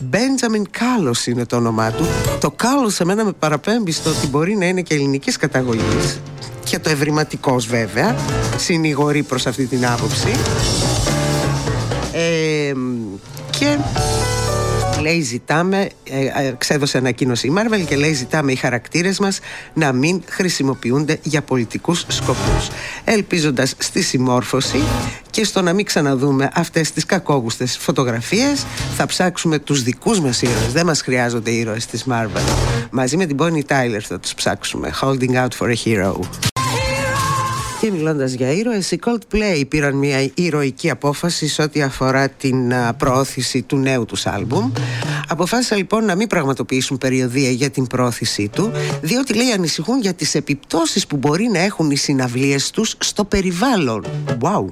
Μπέντζαμιν 0.00 0.66
Κάλος 0.70 1.26
είναι 1.26 1.46
το 1.46 1.56
όνομά 1.56 1.90
του. 1.90 2.06
Το 2.40 2.50
Κάλος 2.50 2.94
σε 2.94 3.04
μένα 3.04 3.24
με 3.24 3.32
παραπέμπει 3.32 3.92
στο 3.92 4.10
ότι 4.10 4.26
μπορεί 4.26 4.56
να 4.56 4.66
είναι 4.66 4.80
και 4.80 4.94
ελληνικής 4.94 5.36
καταγωγής. 5.36 6.20
Και 6.64 6.78
το 6.78 6.90
ευρηματικός 6.90 7.66
βέβαια 7.66 8.16
συνηγορεί 8.56 9.22
προς 9.22 9.46
αυτή 9.46 9.66
την 9.66 9.86
άποψη. 9.86 10.30
Ε, 12.12 12.72
και 13.50 13.78
λέει 15.00 15.20
ζητάμε, 15.20 15.88
ε, 16.04 16.46
ε, 16.46 16.54
ξέδωσε 16.58 16.98
ανακοίνωση 16.98 17.46
η 17.46 17.52
Marvel 17.56 17.84
και 17.86 17.96
λέει 17.96 18.12
ζητάμε 18.12 18.52
οι 18.52 18.56
χαρακτήρες 18.56 19.18
μας 19.18 19.40
να 19.74 19.92
μην 19.92 20.22
χρησιμοποιούνται 20.26 21.18
για 21.22 21.42
πολιτικούς 21.42 22.04
σκοπούς. 22.08 22.68
Ελπίζοντας 23.04 23.74
στη 23.78 24.02
συμμόρφωση 24.02 24.82
και 25.30 25.44
στο 25.44 25.62
να 25.62 25.72
μην 25.72 25.84
ξαναδούμε 25.84 26.50
αυτές 26.54 26.90
τις 26.90 27.06
κακόγουστες 27.06 27.76
φωτογραφίες 27.76 28.66
θα 28.96 29.06
ψάξουμε 29.06 29.58
τους 29.58 29.82
δικούς 29.82 30.20
μας 30.20 30.42
ήρωες. 30.42 30.72
Δεν 30.72 30.86
μας 30.86 31.00
χρειάζονται 31.00 31.50
οι 31.50 31.58
ήρωες 31.58 31.86
της 31.86 32.04
Marvel. 32.10 32.42
Μαζί 32.90 33.16
με 33.16 33.26
την 33.26 33.36
Bonnie 33.40 33.72
Tyler 33.72 34.00
θα 34.00 34.18
τους 34.18 34.34
ψάξουμε. 34.34 34.92
Holding 35.00 35.34
out 35.34 35.52
for 35.58 35.68
a 35.68 35.76
hero. 35.84 36.47
Και 37.80 37.90
μιλώντας 37.90 38.32
για 38.32 38.52
ήρωες, 38.52 38.90
οι 38.90 38.98
Coldplay 39.04 39.62
πήραν 39.68 39.96
μια 39.96 40.30
ηρωική 40.34 40.90
απόφαση 40.90 41.48
σε 41.48 41.62
ό,τι 41.62 41.82
αφορά 41.82 42.28
την 42.28 42.72
προώθηση 42.96 43.62
του 43.62 43.76
νέου 43.76 44.04
τους 44.04 44.26
άλμπουμ. 44.26 44.72
Αποφάσισαν 45.28 45.78
λοιπόν 45.78 46.04
να 46.04 46.14
μην 46.14 46.26
πραγματοποιήσουν 46.26 46.98
περιοδία 46.98 47.50
για 47.50 47.70
την 47.70 47.86
πρόθεσή 47.86 48.48
του, 48.48 48.72
διότι 49.02 49.34
λέει 49.34 49.52
ανησυχούν 49.52 50.00
για 50.00 50.14
τις 50.14 50.34
επιπτώσεις 50.34 51.06
που 51.06 51.16
μπορεί 51.16 51.48
να 51.52 51.58
έχουν 51.58 51.90
οι 51.90 51.96
συναυλίες 51.96 52.70
τους 52.70 52.94
στο 52.98 53.24
περιβάλλον. 53.24 54.04
Wow! 54.40 54.64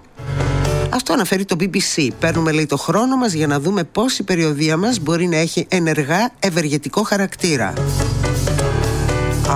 Αυτό 0.90 1.12
αναφέρει 1.12 1.44
το 1.44 1.56
BBC. 1.60 2.08
Παίρνουμε 2.20 2.52
λέει 2.52 2.66
το 2.66 2.76
χρόνο 2.76 3.16
μας 3.16 3.32
για 3.32 3.46
να 3.46 3.60
δούμε 3.60 3.84
πώς 3.84 4.18
η 4.18 4.22
περιοδία 4.22 4.76
μας 4.76 4.98
μπορεί 4.98 5.26
να 5.26 5.36
έχει 5.36 5.66
ενεργά 5.68 6.32
ευεργετικό 6.38 7.02
χαρακτήρα. 7.02 7.72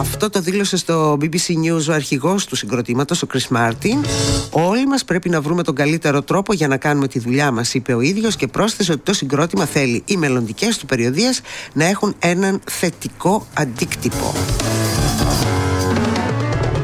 Αυτό 0.00 0.30
το 0.30 0.40
δήλωσε 0.40 0.76
στο 0.76 1.18
BBC 1.20 1.52
News 1.64 1.88
ο 1.88 1.92
αρχηγός 1.92 2.46
του 2.46 2.56
συγκροτήματος, 2.56 3.22
ο 3.22 3.26
Chris 3.32 3.56
Martin. 3.56 4.04
Όλοι 4.50 4.86
μας 4.86 5.04
πρέπει 5.04 5.28
να 5.28 5.40
βρούμε 5.40 5.62
τον 5.62 5.74
καλύτερο 5.74 6.22
τρόπο 6.22 6.52
για 6.52 6.68
να 6.68 6.76
κάνουμε 6.76 7.08
τη 7.08 7.18
δουλειά 7.18 7.50
μας, 7.50 7.74
είπε 7.74 7.94
ο 7.94 8.00
ίδιος 8.00 8.36
και 8.36 8.46
πρόσθεσε 8.46 8.92
ότι 8.92 9.00
το 9.04 9.12
συγκρότημα 9.12 9.64
θέλει 9.64 10.02
οι 10.04 10.16
μελλοντικές 10.16 10.78
του 10.78 10.86
περιοδίες 10.86 11.40
να 11.72 11.84
έχουν 11.84 12.14
έναν 12.18 12.60
θετικό 12.70 13.46
αντίκτυπο. 13.54 14.34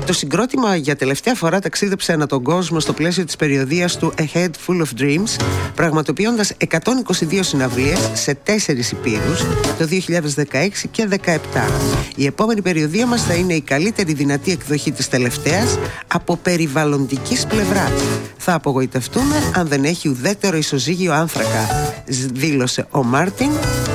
Το 0.07 0.13
συγκρότημα 0.13 0.77
για 0.77 0.97
τελευταία 0.97 1.35
φορά 1.35 1.61
ταξίδεψε 1.61 2.13
ανά 2.13 2.27
τον 2.27 2.43
κόσμο 2.43 2.81
στο 2.81 2.93
πλαίσιο 2.93 3.25
της 3.25 3.37
περιοδίας 3.37 3.97
του 3.97 4.15
A 4.19 4.23
Head 4.35 4.51
Full 4.67 4.81
of 4.81 5.03
Dreams, 5.03 5.41
πραγματοποιώντας 5.75 6.53
122 6.59 7.39
συναυλίες 7.41 8.11
σε 8.13 8.35
τέσσερις 8.35 8.91
υπήρους 8.91 9.41
το 9.79 9.87
2016 9.87 10.89
και 10.91 11.09
2017. 11.25 11.39
Η 12.17 12.27
επόμενη 12.27 12.63
περιοδία 12.63 13.07
μας 13.07 13.23
θα 13.23 13.35
είναι 13.35 13.55
η 13.55 13.61
καλύτερη 13.61 14.13
δυνατή 14.13 14.53
εκδοχή 14.53 14.93
της 14.93 15.09
τελευταίας 15.09 15.79
από 16.07 16.37
περιβαλλοντικής 16.37 17.47
πλευράς. 17.47 18.03
Θα 18.37 18.55
απογοητευτούμε 18.55 19.37
αν 19.55 19.69
δεν 19.69 19.85
έχει 19.85 20.09
ουδέτερο 20.09 20.57
ισοζύγιο 20.57 21.13
άνθρακα, 21.13 21.93
δήλωσε 22.33 22.87
ο 22.91 23.05
Μάρτιν 23.05 23.51
και 23.85 23.86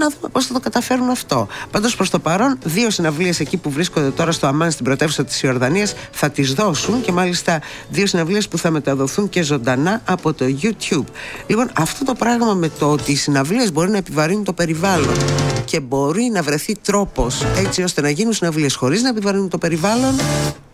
να 0.00 0.08
δούμε 0.08 0.28
πώς 0.32 0.46
θα 0.46 0.52
το 0.52 0.60
καταφέρουν 0.60 1.08
αυτό. 1.10 1.46
Πάντως 1.70 1.96
προς 1.96 2.10
το 2.10 2.18
παρόν, 2.18 2.58
δύο 2.62 2.90
συναυλίες 2.90 3.40
εκεί 3.40 3.56
που 3.56 3.70
βρίσκονται 3.70 4.10
τώρα 4.10 4.32
στο 4.32 4.46
Αμάν 4.46 4.70
στην 4.70 4.84
πρωτεύουσα 4.84 5.24
της 5.24 5.42
Ιορδανίας 5.42 5.94
θα 6.10 6.30
τις 6.30 6.52
δώσουν 6.52 7.00
και 7.00 7.12
μάλιστα 7.12 7.60
δύο 7.90 8.06
συναυλίες 8.06 8.48
που 8.48 8.58
θα 8.58 8.70
μεταδοθούν 8.70 9.28
και 9.28 9.42
ζωντανά 9.42 10.02
από 10.04 10.32
το 10.32 10.44
YouTube. 10.62 11.04
Λοιπόν, 11.46 11.70
αυτό 11.74 12.04
το 12.04 12.14
πράγμα 12.14 12.54
με 12.54 12.70
το 12.78 12.90
ότι 12.90 13.12
οι 13.12 13.16
συναυλίες 13.16 13.72
μπορεί 13.72 13.90
να 13.90 13.96
επιβαρύνουν 13.96 14.44
το 14.44 14.52
περιβάλλον 14.52 15.16
και 15.64 15.80
μπορεί 15.80 16.30
να 16.32 16.42
βρεθεί 16.42 16.76
τρόπος 16.82 17.42
έτσι 17.56 17.82
ώστε 17.82 18.00
να 18.00 18.10
γίνουν 18.10 18.32
συναυλίες 18.32 18.74
χωρίς 18.74 19.02
να 19.02 19.08
επιβαρύνουν 19.08 19.48
το 19.48 19.58
περιβάλλον. 19.58 20.14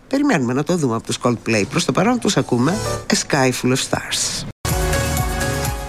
Περιμένουμε 0.07 0.53
να 0.53 0.63
το 0.63 0.75
δούμε 0.77 0.95
από 0.95 1.03
τους 1.03 1.17
Coldplay. 1.23 1.63
Προς 1.69 1.85
το 1.85 1.91
παρόν 1.91 2.19
τους 2.19 2.37
ακούμε 2.37 2.77
A 3.07 3.13
Sky 3.13 3.51
Full 3.61 3.71
of 3.71 3.89
Stars. 3.89 4.47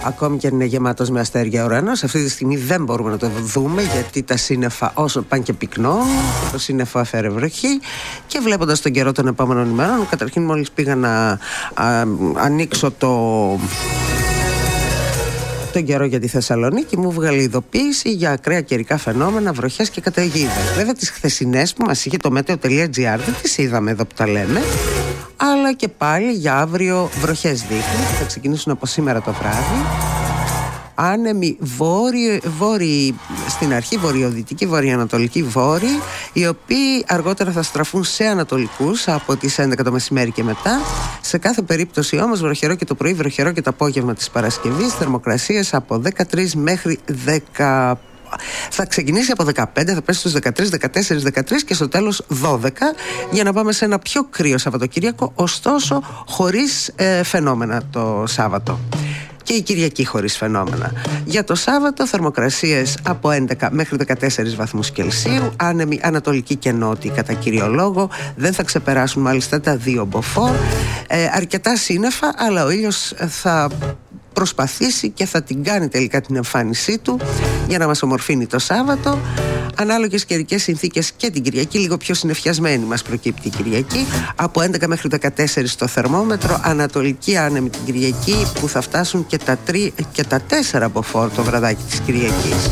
Ακόμη 0.05 0.37
και 0.37 0.47
αν 0.47 0.53
είναι 0.53 0.65
γεμάτος 0.65 1.09
με 1.09 1.19
αστέρια 1.19 1.65
ουρανό, 1.65 1.91
αυτή 1.91 2.23
τη 2.23 2.29
στιγμή 2.29 2.57
δεν 2.57 2.83
μπορούμε 2.83 3.09
να 3.09 3.17
το 3.17 3.29
δούμε 3.29 3.81
γιατί 3.81 4.23
τα 4.23 4.37
σύννεφα 4.37 4.91
όσο 4.93 5.21
πάνε 5.21 5.43
και 5.43 5.53
πυκνό, 5.53 5.97
το 6.51 6.59
σύννεφο 6.59 6.99
αφαίρε 6.99 7.29
βροχή. 7.29 7.79
Και 8.27 8.39
βλέποντας 8.39 8.81
τον 8.81 8.91
καιρό 8.91 9.11
των 9.11 9.27
επόμενων 9.27 9.69
ημερών, 9.69 10.09
καταρχήν 10.09 10.43
μόλις 10.43 10.71
πήγα 10.71 10.95
να 10.95 11.39
ανοίξω 12.35 12.91
το 12.91 13.09
τον 15.73 15.83
καιρό 15.83 16.05
για 16.05 16.19
τη 16.19 16.27
Θεσσαλονίκη 16.27 16.97
μου 16.97 17.11
βγάλει 17.11 17.41
ειδοποίηση 17.41 18.11
για 18.11 18.31
ακραία 18.31 18.61
καιρικά 18.61 18.97
φαινόμενα, 18.97 19.53
βροχές 19.53 19.89
και 19.89 20.01
καταιγίδες. 20.01 20.73
Βέβαια, 20.75 20.93
τις 20.93 21.09
χθεσινές 21.09 21.73
που 21.73 21.83
μας 21.85 22.05
είχε 22.05 22.17
το 22.17 22.29
meteo.gr 22.37 23.19
δεν 23.25 23.35
τις 23.41 23.57
είδαμε 23.57 23.91
εδώ 23.91 24.05
που 24.05 24.13
τα 24.15 24.27
λέμε. 24.27 24.61
Αλλά 25.41 25.73
και 25.73 25.87
πάλι 25.87 26.31
για 26.31 26.57
αύριο 26.57 27.09
βροχές 27.21 27.61
δείχνει. 27.61 28.03
Θα 28.19 28.25
ξεκινήσουν 28.25 28.71
από 28.71 28.85
σήμερα 28.85 29.21
το 29.21 29.33
βράδυ 29.33 29.85
άνεμοι 30.99 31.57
βόρειοι, 31.59 32.41
βόρειοι 32.57 33.15
στην 33.49 33.73
αρχή 33.73 33.97
βορειοδυτικοί, 33.97 34.65
βορειοανατολικοί 34.65 35.43
βόρειοι 35.43 35.99
οι 36.33 36.47
οποίοι 36.47 37.05
αργότερα 37.07 37.51
θα 37.51 37.63
στραφούν 37.63 38.03
σε 38.03 38.25
ανατολικούς 38.25 39.07
από 39.07 39.35
τις 39.35 39.59
11 39.59 39.73
το 39.83 39.91
μεσημέρι 39.91 40.31
και 40.31 40.43
μετά 40.43 40.79
σε 41.21 41.37
κάθε 41.37 41.61
περίπτωση 41.61 42.19
όμως 42.19 42.39
βροχερό 42.39 42.75
και 42.75 42.85
το 42.85 42.95
πρωί 42.95 43.13
βροχερό 43.13 43.51
και 43.51 43.61
το 43.61 43.69
απόγευμα 43.69 44.13
της 44.13 44.29
Παρασκευής 44.29 44.93
θερμοκρασίες 44.93 45.73
από 45.73 46.01
13 46.33 46.51
μέχρι 46.53 46.99
10 47.57 47.93
θα 48.69 48.85
ξεκινήσει 48.85 49.31
από 49.31 49.45
15, 49.55 49.63
θα 49.85 50.01
πέσει 50.01 50.19
στους 50.19 50.33
13, 50.33 50.69
14, 50.69 51.21
13 51.23 51.41
και 51.65 51.73
στο 51.73 51.87
τέλος 51.87 52.25
12 52.43 52.69
για 53.31 53.43
να 53.43 53.53
πάμε 53.53 53.71
σε 53.71 53.85
ένα 53.85 53.99
πιο 53.99 54.23
κρύο 54.23 54.57
Σαββατοκύριακο 54.57 55.31
ωστόσο 55.35 56.03
χωρίς 56.27 56.91
ε, 56.95 57.23
φαινόμενα 57.23 57.81
το 57.91 58.23
Σάββατο. 58.27 58.79
Και 59.43 59.55
η 59.55 59.61
Κυριακή 59.61 60.05
χωρίς 60.05 60.37
φαινόμενα. 60.37 60.93
Για 61.25 61.43
το 61.43 61.55
Σάββατο 61.55 62.07
θερμοκρασίες 62.07 62.97
από 63.03 63.29
11 63.59 63.67
μέχρι 63.71 63.97
14 64.07 64.27
βαθμούς 64.55 64.91
Κελσίου, 64.91 65.51
άνεμοι 65.57 65.99
ανατολική 66.03 66.55
και 66.55 66.71
νότιοι 66.71 67.11
κατά 67.11 67.33
κύριο 67.33 67.67
λόγο, 67.67 68.09
δεν 68.35 68.53
θα 68.53 68.63
ξεπεράσουν 68.63 69.21
μάλιστα 69.21 69.61
τα 69.61 69.75
δύο 69.75 70.05
μποφόρ, 70.05 70.51
ε, 71.07 71.29
αρκετά 71.33 71.75
σύννεφα, 71.75 72.33
αλλά 72.37 72.65
ο 72.65 72.69
ήλιος 72.69 73.13
θα 73.27 73.69
προσπαθήσει 74.39 75.09
και 75.09 75.25
θα 75.25 75.41
την 75.43 75.63
κάνει 75.63 75.87
τελικά 75.87 76.21
την 76.21 76.35
εμφάνισή 76.35 76.97
του 76.97 77.19
για 77.67 77.77
να 77.77 77.87
μας 77.87 78.01
ομορφύνει 78.01 78.45
το 78.45 78.59
Σάββατο. 78.59 79.19
Ανάλογες 79.75 80.25
καιρικές 80.25 80.63
συνθήκες 80.63 81.11
και 81.17 81.29
την 81.29 81.43
Κυριακή 81.43 81.77
λίγο 81.77 81.97
πιο 81.97 82.13
συνεφιασμένη 82.13 82.85
μας 82.85 83.01
προκύπτει 83.01 83.47
η 83.47 83.49
Κυριακή. 83.49 84.05
Από 84.35 84.61
11 84.61 84.87
μέχρι 84.87 85.09
14 85.21 85.29
στο 85.65 85.87
θερμόμετρο 85.87 86.59
ανατολική 86.63 87.37
άνεμη 87.37 87.69
την 87.69 87.79
Κυριακή 87.85 88.47
που 88.59 88.67
θα 88.67 88.81
φτάσουν 88.81 89.25
και 89.27 89.37
τα, 89.37 89.57
3, 89.71 89.87
και 90.11 90.23
τα 90.23 90.41
4 90.71 90.79
από 90.81 91.01
φόρ 91.01 91.29
το 91.31 91.43
βραδάκι 91.43 91.83
της 91.89 91.99
Κυριακής. 91.99 92.71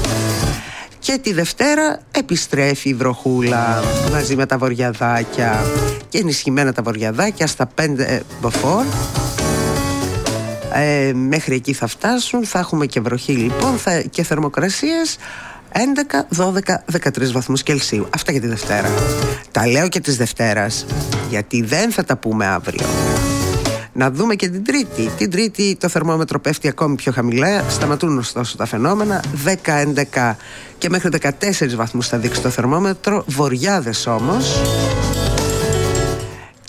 Και 0.99 1.19
τη 1.21 1.33
Δευτέρα 1.33 1.99
επιστρέφει 2.11 2.89
η 2.89 2.93
βροχούλα 2.93 3.83
μαζί 4.11 4.35
με 4.35 4.45
τα 4.45 4.57
βοριαδάκια. 4.57 5.65
Και 6.09 6.17
ενισχυμένα 6.17 6.73
τα 6.73 6.81
βοριαδάκια 6.81 7.47
στα 7.47 7.69
5 7.75 8.19
μποφόρ. 8.41 8.83
Ε, 10.79 11.13
μέχρι 11.13 11.55
εκεί 11.55 11.73
θα 11.73 11.87
φτάσουν, 11.87 12.45
θα 12.45 12.59
έχουμε 12.59 12.85
και 12.85 12.99
βροχή 12.99 13.31
λοιπόν 13.31 13.77
θα, 13.77 14.01
και 14.01 14.23
θερμοκρασίες 14.23 15.17
11, 15.73 15.79
12, 16.37 16.59
13 17.19 17.31
βαθμούς 17.31 17.63
Κελσίου. 17.63 18.07
Αυτά 18.15 18.31
για 18.31 18.41
τη 18.41 18.47
Δευτέρα. 18.47 18.89
Τα 19.51 19.67
λέω 19.67 19.87
και 19.87 19.99
της 19.99 20.17
Δευτέρας, 20.17 20.85
γιατί 21.29 21.61
δεν 21.61 21.91
θα 21.91 22.03
τα 22.03 22.17
πούμε 22.17 22.45
αύριο. 22.45 22.87
Να 23.93 24.11
δούμε 24.11 24.35
και 24.35 24.49
την 24.49 24.63
Τρίτη. 24.63 25.11
Την 25.17 25.31
Τρίτη 25.31 25.77
το 25.79 25.87
θερμόμετρο 25.89 26.39
πέφτει 26.39 26.67
ακόμη 26.67 26.95
πιο 26.95 27.11
χαμηλά. 27.11 27.63
Σταματούν 27.69 28.17
ωστόσο 28.17 28.57
τα 28.57 28.65
φαινόμενα. 28.65 29.23
10, 29.45 29.53
11 30.15 30.35
και 30.77 30.89
μέχρι 30.89 31.09
14 31.21 31.75
βαθμούς 31.75 32.07
θα 32.07 32.17
δείξει 32.17 32.41
το 32.41 32.49
θερμόμετρο. 32.49 33.23
Βοριάδες 33.27 34.07
όμως 34.07 34.61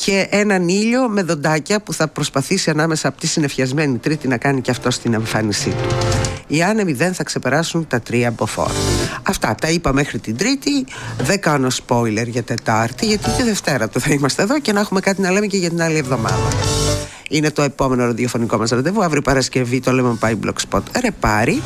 και 0.08 0.26
έναν 0.30 0.68
ήλιο 0.68 1.08
με 1.08 1.22
δοντάκια 1.22 1.80
που 1.80 1.92
θα 1.92 2.08
προσπαθήσει 2.08 2.70
ανάμεσα 2.70 3.08
από 3.08 3.20
τη 3.20 3.26
συνεφιασμένη 3.26 3.98
Τρίτη 3.98 4.28
να 4.28 4.36
κάνει 4.36 4.60
και 4.60 4.70
αυτό 4.70 4.90
στην 4.90 5.14
εμφάνισή 5.14 5.68
του. 5.70 5.96
Οι 6.46 6.62
άνεμοι 6.62 6.92
δεν 6.92 7.14
θα 7.14 7.22
ξεπεράσουν 7.22 7.86
τα 7.86 8.00
τρία 8.00 8.30
μποφόρ. 8.30 8.70
Αυτά 9.22 9.54
τα 9.60 9.70
είπα 9.70 9.92
μέχρι 9.92 10.18
την 10.18 10.36
Τρίτη. 10.36 10.86
Δεν 11.20 11.40
κάνω 11.40 11.68
spoiler 11.86 12.26
για 12.26 12.42
Τετάρτη, 12.42 13.06
γιατί 13.06 13.30
τη 13.30 13.42
Δευτέρα 13.42 13.88
το 13.88 14.00
θα 14.00 14.12
είμαστε 14.12 14.42
εδώ 14.42 14.60
και 14.60 14.72
να 14.72 14.80
έχουμε 14.80 15.00
κάτι 15.00 15.20
να 15.20 15.30
λέμε 15.30 15.46
και 15.46 15.56
για 15.56 15.68
την 15.68 15.82
άλλη 15.82 15.96
εβδομάδα. 15.96 16.48
Είναι 17.28 17.50
το 17.50 17.62
επόμενο 17.62 18.04
ραδιοφωνικό 18.04 18.56
μας 18.56 18.70
ραντεβού. 18.70 19.04
Αύριο 19.04 19.22
Παρασκευή 19.22 19.80
το 19.80 19.92
λέμε 19.92 20.16
πάει 20.20 20.38
Blogspot. 20.44 20.82
Ρε 21.00 21.10
πάρει. 21.20 21.62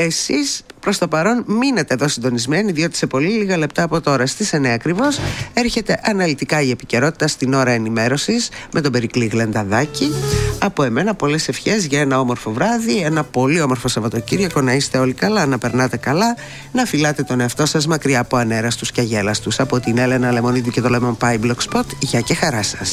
Εσείς 0.00 0.62
προς 0.80 0.98
το 0.98 1.08
παρόν 1.08 1.44
μείνετε 1.46 1.94
εδώ 1.94 2.08
συντονισμένοι 2.08 2.72
διότι 2.72 2.96
σε 2.96 3.06
πολύ 3.06 3.28
λίγα 3.28 3.56
λεπτά 3.56 3.82
από 3.82 4.00
τώρα 4.00 4.26
στις 4.26 4.54
9 4.54 4.66
ακριβώς 4.66 5.18
έρχεται 5.52 6.00
αναλυτικά 6.02 6.60
η 6.60 6.70
επικαιρότητα 6.70 7.28
στην 7.28 7.54
ώρα 7.54 7.70
ενημέρωσης 7.70 8.48
με 8.72 8.80
τον 8.80 8.92
Περικλή 8.92 9.26
Γλενταδάκη. 9.26 10.12
Από 10.58 10.82
εμένα 10.82 11.14
πολλές 11.14 11.48
ευχές 11.48 11.84
για 11.84 12.00
ένα 12.00 12.20
όμορφο 12.20 12.52
βράδυ 12.52 12.96
ένα 12.96 13.24
πολύ 13.24 13.60
όμορφο 13.60 13.88
Σαββατοκύριακο. 13.88 14.60
Να 14.60 14.72
είστε 14.72 14.98
όλοι 14.98 15.12
καλά, 15.12 15.46
να 15.46 15.58
περνάτε 15.58 15.96
καλά 15.96 16.36
να 16.72 16.84
φυλάτε 16.84 17.22
τον 17.22 17.40
εαυτό 17.40 17.66
σας 17.66 17.86
μακριά 17.86 18.20
από 18.20 18.36
ανέραστους 18.36 18.92
και 18.92 19.00
αγέλαστους. 19.00 19.60
Από 19.60 19.80
την 19.80 19.98
Έλενα 19.98 20.32
Λεμονίδη 20.32 20.70
και 20.70 20.80
το 20.80 21.16
Lemon 21.20 21.26
Pie 21.26 21.38
Blogspot 21.40 21.84
για 22.00 22.20
και 22.20 22.34
χαρά 22.34 22.62
σας 22.62 22.92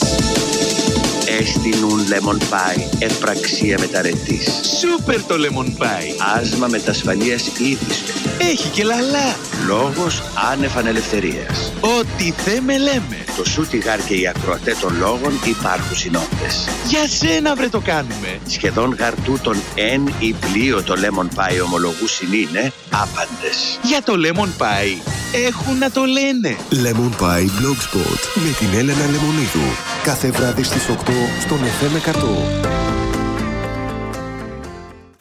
Έστεινουν 1.40 2.00
lemon 2.10 2.38
pie, 2.38 2.88
επραξία 3.00 3.78
μεταρετής. 3.80 4.62
Σούπερ 4.80 5.24
το 5.24 5.36
lemon 5.36 5.82
pie. 5.82 6.38
Άσμα 6.40 6.68
μετασφαλείας 6.68 7.48
είδης 7.48 8.04
Έχει 8.40 8.70
και 8.70 8.84
λαλά. 8.84 9.36
Λόγος 9.68 10.24
άνευ 10.52 10.78
ανελευθερίας. 10.78 11.74
Ό,τι 11.82 12.32
θέμε 12.32 12.78
λέμε. 12.78 13.24
Το 13.38 13.46
Σούτιγαρ 13.46 14.04
και 14.04 14.14
οι 14.14 14.28
ακροατέ 14.28 14.76
των 14.82 14.98
λόγων 15.00 15.40
υπάρχουν 15.46 15.96
συνόντες. 15.96 16.68
Για 16.88 17.08
σένα 17.08 17.56
βρε 17.56 17.70
το 17.70 17.80
κάνουμε. 17.80 18.40
Σχεδόν 18.48 18.96
γαρτού 19.00 19.40
των 19.44 19.58
εν 19.76 20.14
ή 20.20 20.34
πλοίο 20.34 20.84
το 20.84 20.94
lemon 20.94 21.40
pie 21.40 21.64
ομολογούς 21.66 22.22
είναι 22.22 22.72
άπαντες. 22.92 23.80
Για 23.82 24.02
το 24.04 24.14
lemon 24.24 24.62
pie 24.62 25.12
έχουν 25.48 25.78
να 25.78 25.92
το 25.92 26.02
λένε. 26.04 26.56
Lemon 26.72 27.24
Pie 27.24 27.46
Blogspot 27.46 28.22
με 28.36 28.52
την 28.60 28.80
Έλενα 28.80 29.06
Λεμονίδου. 29.12 29.70
Κάθε 30.04 30.32
βράδυ 30.32 30.64
στις 30.64 30.90
8 30.90 30.94
στον 31.40 31.58
FM 31.58 31.96
100. 32.72 32.75